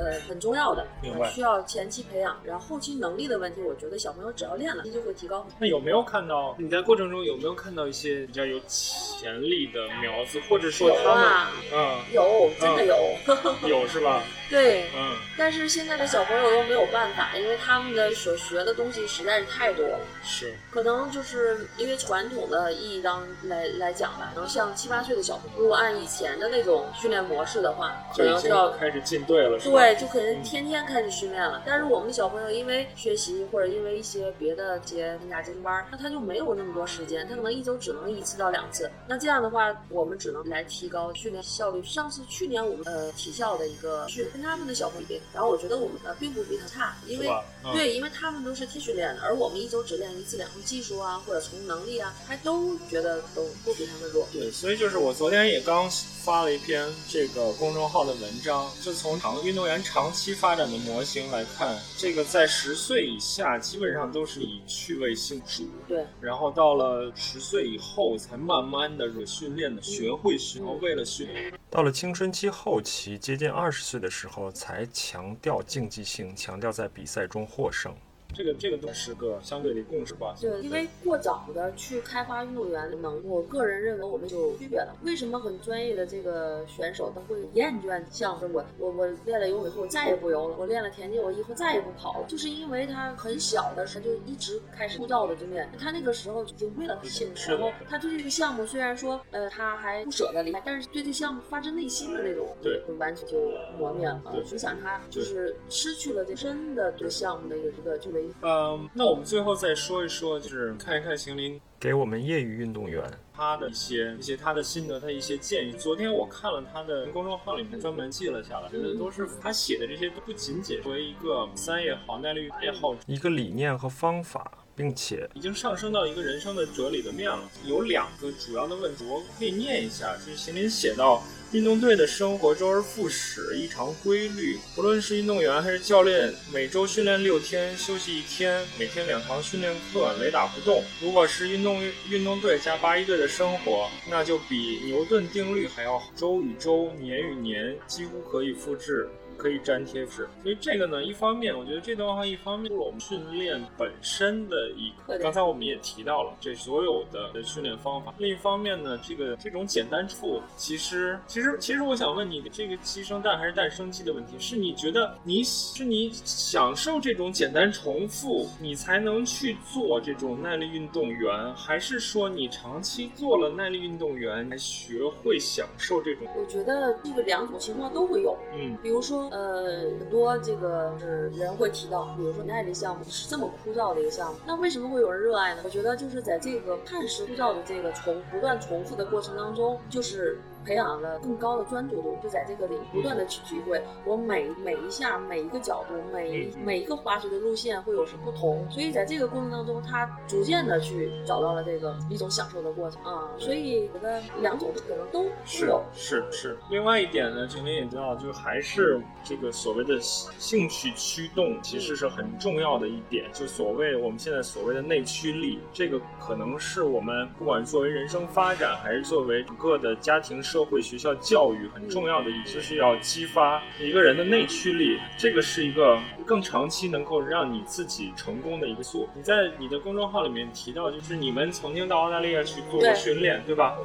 [0.00, 0.86] 呃，很重要的，
[1.34, 5.44] 需要前期培养，然后后期能力的问题，我觉得小朋友只要练了，他就会提高。
[5.58, 12.94] 那有没有看到你在过程中有没有看到一些比较有潜力的苗子，或者说他啊嗯，有，真的有，
[13.26, 14.22] 嗯，有是吧？
[14.48, 20.00] 对，嗯，但是现在的小朋友都没有办法，因为他们的所学的东西实在是太多了。
[20.24, 29.78] 是，可能就是因为传统的意义当来来讲吧，可能像七八岁的小朋友，如果按以前的那种训练模式的话，可能就要开始进队了，是吧？
[29.78, 31.62] 对，就可能天天开始训练了。
[31.66, 38.90] 但是我们的小朋友因为学习或者因为一些别的这些参加精英班，那他就没有那么多时间，他可能一周只能一次到两次。
[39.06, 41.82] 那这样的话，我们只能来提高训练效率。
[41.82, 47.28] 上次去年我们呃体校的一个训跟他们的小朋友比，然后我觉得我们的并不比他差，因为？
[47.64, 54.28] 嗯、对，因为他们都是天训练的，而我们一周只练一次两次技术啊，或者从能力啊，还都觉得都不比他们弱。
[54.32, 55.90] 对，所以就是我昨天也刚
[56.22, 71.52] 发了一篇这个公众号的文章，就从长运动员长期发展的模型来看，这个在十岁以下基本上都是以趣味性主，对，然后到了十岁以后才慢慢的训练的学会训，然后为了训练。
[71.70, 77.92] 到了青春期后期，接近二十岁的时候，后才强调竞技性，强调在比赛中获胜。
[78.34, 80.34] 这个这个都是个相对的共识吧。
[80.40, 84.94] 对，因为过早的去开发运动员的能力，我个人认为我们有区别了。
[85.02, 88.48] 为什么很专业的这个选手他会厌倦项目？
[88.52, 92.26] 我我我练了游泳以后，我再也不游了；我练了田径，我以后再也不跑了。
[92.28, 108.17] 就是因为他很小的时候就一直开始枯燥的就练，他那个时候已经为了兴趣，然后他对这个项目虽然说呃他还不舍得离开，但是对这项目发自内心的那种，对，完全就磨灭了，对影响他就是失去了这真的对项目的一个一个这个。
[108.18, 108.34] 危险。
[108.42, 113.02] 嗯，那我们最后再说一说，就是看一看邢林给我们业余运动员
[113.34, 115.72] 他的一些一些他的心得，他一些建议。
[115.72, 127.50] 昨天我看了他的公众号里面专门记了下来，觉得都是他写的这些都不仅仅作为一个三叶黄带率爱好者，一个理念和方法，并且已经上升到一个人生的哲理的面了。
[127.66, 131.22] 有两个主要的问题，我可以念一下，就是邢林写到。
[131.50, 134.58] 运动队的生活周而复始，异常规律。
[134.76, 140.84] 不论是运动员还是教练，每周训练六天，休息一天，每天两堂训练课，雷打不动。
[141.00, 149.08] 如果是运动运动队加八一队的生活，那就比牛顿定律还要周与周、年与年，几乎可以复制。
[149.38, 158.12] 可以粘贴纸，所以这个呢，一方面我觉得这段话一方面是我们训练本身的一个，刚才我们也提到了这所有的训练方法。
[158.18, 176.26] 另一方面呢，这个这种简单处，其实其实其实我想问你，这个鸡生蛋还是蛋生鸡的问题，是你觉得你是你享受这种简单重复，你才能去做这种耐力运动员，还是说你长期做了耐力运动员，才学会享受这种？
[176.36, 179.27] 我觉得这个两种情况都会有，嗯，比如说。
[179.30, 179.64] 呃，
[179.98, 185.62] 很多这个是人会提到，比如说耐力项目是这么枯燥的一个项目，那为什么会有人热爱呢？
[185.64, 190.38] 我觉得就是在这个看似枯燥的这个重不断重复的过程当中，就是。
[190.68, 205.24] 培养了更高的专注度，就在这个里不断的去体会，我每每一下每一个角度，每每一个滑雪的路线会有什么不同，所以在这个过程当中，他逐渐的去找到了这个一种享受的过程啊，所以觉得两种可能都
[205.66, 206.58] 有，是是。
[206.70, 220.42] 另外一点呢，今天也知道，就还是这个所谓的兴趣驱动，其实是很重要的一点，就所谓我们现在所谓的内驱力，这个可能是我们不管作为人生发展，还是作为整个的家庭。
[220.42, 225.96] 社社会学校教育很重要的一，就是要激发一个人的内驱力，这个是一个
[226.28, 229.08] 更长期能够让你自己成功的一个素。
[229.14, 233.78] 你在你的公众号里面提到，就是你们曾经到澳大利亚去做过训练，对吧？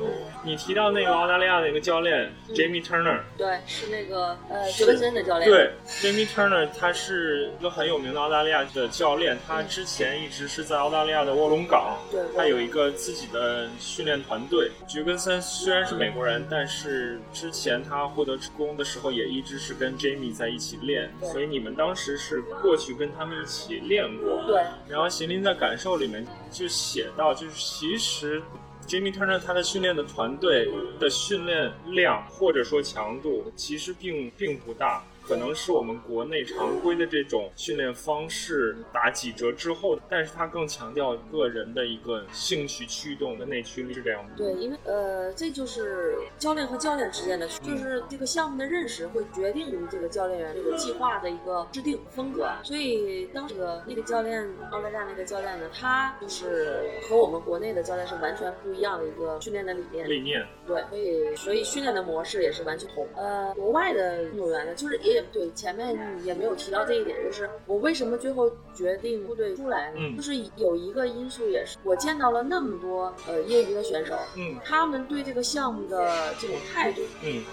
[0.43, 5.49] 你提到那个澳大利亚的一个教练 Jamie Turner，对，是那个呃杰克森的教练。
[5.49, 14.69] 对，Jamie Turner 他是一个很有名的澳大利亚的教练，他之前一直是在澳大利亚的卧龙岗，对，他有一个自己的训练团队。
[14.85, 16.33] 杰克森虽然是美国人。
[16.49, 24.43] 但是之前他获得成功的时候，也一直是跟 Jamie 在一起练，所以你们当时是过去跟他们一起练过。
[24.45, 24.63] 对。
[24.87, 28.41] 然后邢林在感受里面就写到，就是其实
[28.87, 30.69] Jimmy Turner 他的训练的团队
[30.99, 35.03] 的训练量或者说强度，其实并并不大。
[35.27, 44.31] 可能是我们国内常规的这种训练方式打几折之后，但是他更强调个人的一个兴趣驱动的内驱力，是这样吗？
[44.35, 52.45] 对，因为呃，这就是教练和教练之间的，就是这个项目的认识会决定于这个教练员这个计划的一个制定风格。
[52.61, 60.09] 所以当这个那个教练，澳大利亚那个教练呢，他就是和我们国内的教练是完全不一样的一个训练的理念。
[60.09, 60.45] 理念。
[60.67, 63.07] 对，所以所以训练的模式也是完全同。
[63.15, 65.12] 呃，国外的运动员呢，就是也。
[65.31, 69.99] 对，前面也没有提到这一点，就是我为什么最后决定部队出来呢？
[70.15, 77.43] 就是有一个因素也是，我见到了那么多呃业余的选手，嗯，他们对这个项目的这种态度，嗯，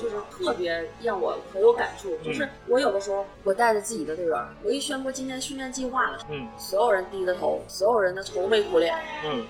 [0.00, 2.16] 就是特别让我很有感触。
[2.24, 8.94] 就是我有的时候，我带着自己的队员，我一宣布今天训练计划了，嗯，所有人低着头，所有人的愁眉苦脸，
[9.24, 9.44] 嗯。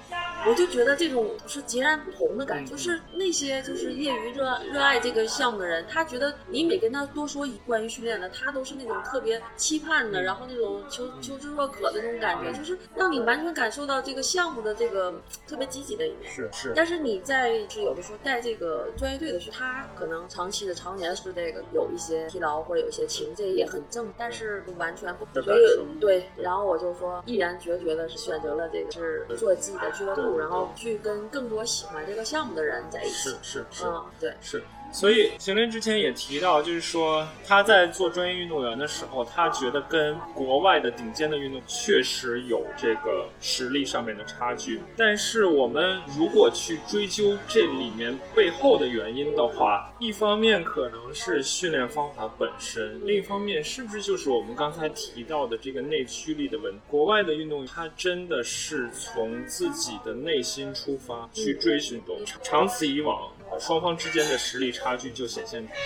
[0.48, 15.14] 我就觉得这种是截然不同的感觉，就是那些就是业余热热爱这个项目的人，他觉得你每跟他多说一关于训练的，他都是那种特别期盼的，然后那种求求知若渴的那种感觉，就是让你完全感受到这个项目的这个
[15.46, 16.30] 特别积极的一面。
[16.30, 16.72] 是是。
[16.74, 26.28] 但是你在是有的时候带这个专业队的时候，他可能长期的常年是这个有一些疲劳或者有一些情，这也很正，但是完全不所以对。
[26.36, 30.38] 然后我就说毅然决绝的是选择了这个是做自己的俱乐部。
[30.40, 34.62] 然后去跟更多喜欢这个项目的人在一起，是是是，嗯，对，是。
[34.92, 44.80] 所以，邢林之前也提到，就是说他在做专业运动员的时候，他觉得跟国外的顶尖的运动确实有这个实力上面的差距。
[44.96, 56.80] 但是，我们如果去追究这里面背后的原因的话，一方面可能是训练方法本身，另一方面是不是就是我们刚才提到的这个内驱力的问题？
[56.88, 63.30] 国外的运动员他真的是从自己的内心出发去追寻，长长此以往。
[63.58, 65.78] 双方之间的实力差距就显现出来。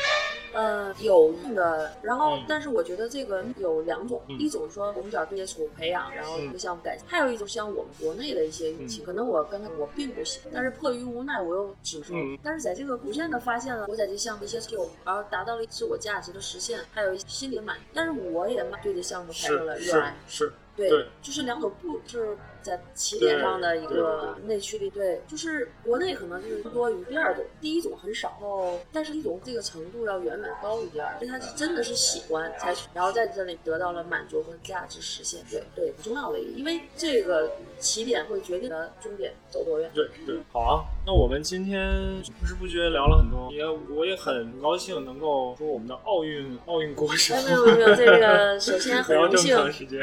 [0.54, 12.16] 呃，有的，然后、嗯但是我觉得这个有两种，嗯一种说从小接触培养，然后一个项目改，还有一种像我们国内的一些运气，嗯可能我跟他我并不行，但是迫于无奈，我又只说。
[12.16, 20.14] 嗯但是在这个逐渐的发现了我在这项目一些成就，然后达到了自我价值的实现，还有一些心理的满意，但是我也对这项目产生了热爱。
[20.28, 24.90] 是，对，对就是两种不是在起点上的一个内驱力。
[24.90, 35.40] 对，就是国内可能就是多于第二种，第一种很少，哦，但是一种这个程度要远远高于第二，因为他是真的是喜欢才，然后在这里得到了满足和价值实现。
[35.50, 39.90] 对对，很重要的一个，因为这个起点会决定了终点走多远。
[39.94, 40.84] 对对，好啊。
[41.06, 43.62] 那我们今天不知不觉聊了很多，也
[43.94, 49.54] 我也很高兴能够说我们的奥运奥运国手哎，没有没有，这个首先 很荣幸。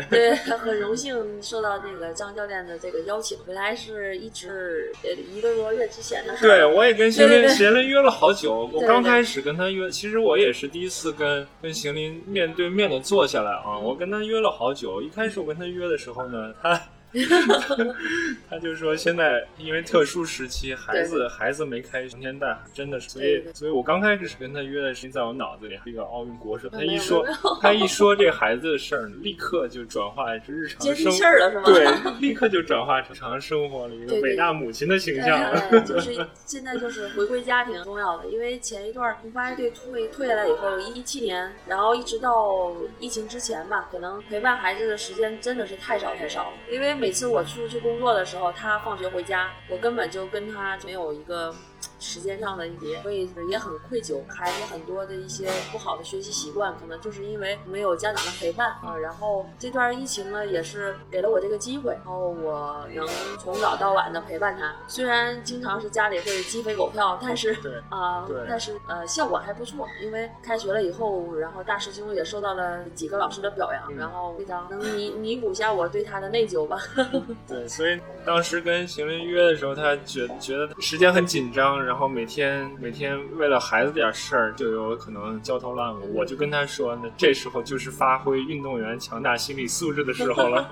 [0.09, 6.47] 对，很荣幸受到这个张教练的这个邀请，本来是一直呃一个多月之前的事儿。
[6.47, 8.69] 对，我也跟邢林邢林约了好久。
[8.73, 13.77] 我刚开始跟他约，其实我也是第一次跟跟邢林面对面的坐下来啊。
[13.77, 15.01] 我跟他约了好久。
[15.01, 16.81] 一开始我跟他约的时候呢，他
[18.49, 27.25] 他就说现在因为特殊时期，孩子孩子没开成天带，真的是，所以所以我刚开始是跟他约的时间，在我脑子里这个奥运国手，他一说
[27.61, 31.63] 他一说这个孩子的事儿，立刻就转化成日常生气儿了是吗？
[31.65, 31.87] 对，
[32.19, 35.59] 立刻就转化成日常生活里一个伟大母亲的形象了。
[35.71, 46.53] 哎，就是 现在就是回归家庭重要的，因为前一段红八队退退下来以后，一七年，然后一直到疫情之前吧，可能陪伴孩子的时间真的是太少太少了。
[46.71, 51.51] 因为每次我出去工作的时候，他放学回家，我根本就跟他没有一个。
[51.99, 54.19] 时间上的一些，所以也很愧疚。
[54.27, 58.97] 孩子很多的一些不好的学习习惯，可能就是因为没有家长的陪伴啊。
[58.97, 63.07] 然后这段疫情呢，也是给了我这个机会，然后我能
[63.39, 64.73] 从早到晚的陪伴他。
[64.87, 69.87] 虽然经常是家里会鸡飞狗跳，但是对啊、对但是呃效果还不错。
[70.01, 76.79] 因为开学了以后，然后大师兄也受到了几个老师的表扬，嗯然后非常能弥弥补一下我对他的内疚吧。
[77.47, 86.01] 对，所以当时跟邢林约的时候，他觉觉得时间很紧张，然后每天每天为了孩子点事儿就有可能焦头烂额。
[86.13, 90.71] 我就跟他说呢，这时候就是发挥运动员强大心理素质的时候了。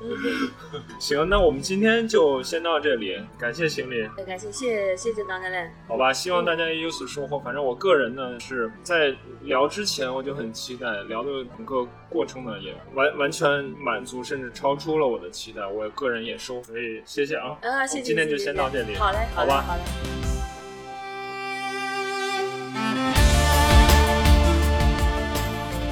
[0.98, 4.08] 行，那我们今天就先到这里，感谢邢林。
[4.26, 5.72] 感谢谢谢谢张教练。
[5.88, 7.38] 好吧，希望大家也有所收获。
[7.38, 15.66] 反正我个人呢是在聊之前我就很期待，聊的整个过程呢也完完全满足，甚至超出了我的期待。
[15.66, 17.58] 我个人也收，所以谢谢啊。
[17.60, 18.02] 啊，谢谢。
[18.02, 19.64] 今天就先到这里好嘞，嘞好吧。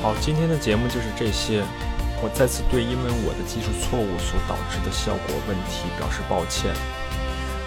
[0.03, 1.63] 好，今天的节目就是这些。
[2.21, 6.75] 我再次对因为我的技术错误所导致的效果问题表示抱歉。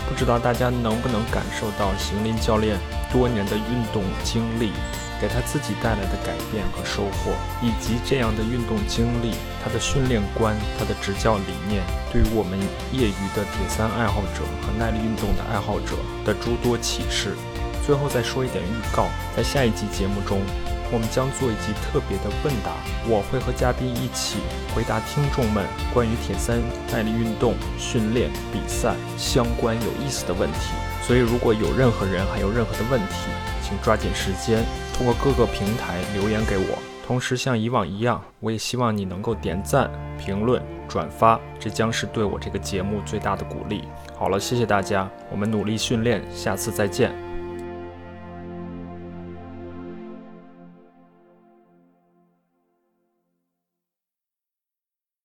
[0.10, 2.78] 不知道大家能不能感受到邢林教练
[3.14, 4.74] 多年的运动经历
[5.22, 12.58] 给他自己带来的改变和收获，以及这样的运动经历，他的训练观、他的执教理念，对于我们
[12.92, 15.94] 业余的铁三爱好者和耐力运动的爱好者
[16.26, 17.38] 的诸多启示。
[17.86, 19.06] 最后再说一点预告，
[19.38, 20.42] 在下一集节目中，
[20.92, 22.74] 我们将做一集特别的问答，
[23.06, 24.38] 我会和嘉宾一起
[24.74, 26.62] 回答听众们关于铁三
[26.92, 30.74] 耐力运动训练、比赛相关有意思的问题。
[31.06, 33.30] 所以，如果有任何人还有任何的问题，
[33.62, 34.64] 请抓紧时间
[35.02, 36.78] 通过各个平台留言给我。
[37.08, 39.90] 同时，像以往一样，我也希望你能够点赞、
[40.20, 43.86] 评论、转发，这将是对我这个节目最大的鼓励。
[44.16, 47.31] 好了，谢谢大家，我们努力训练，下次再见。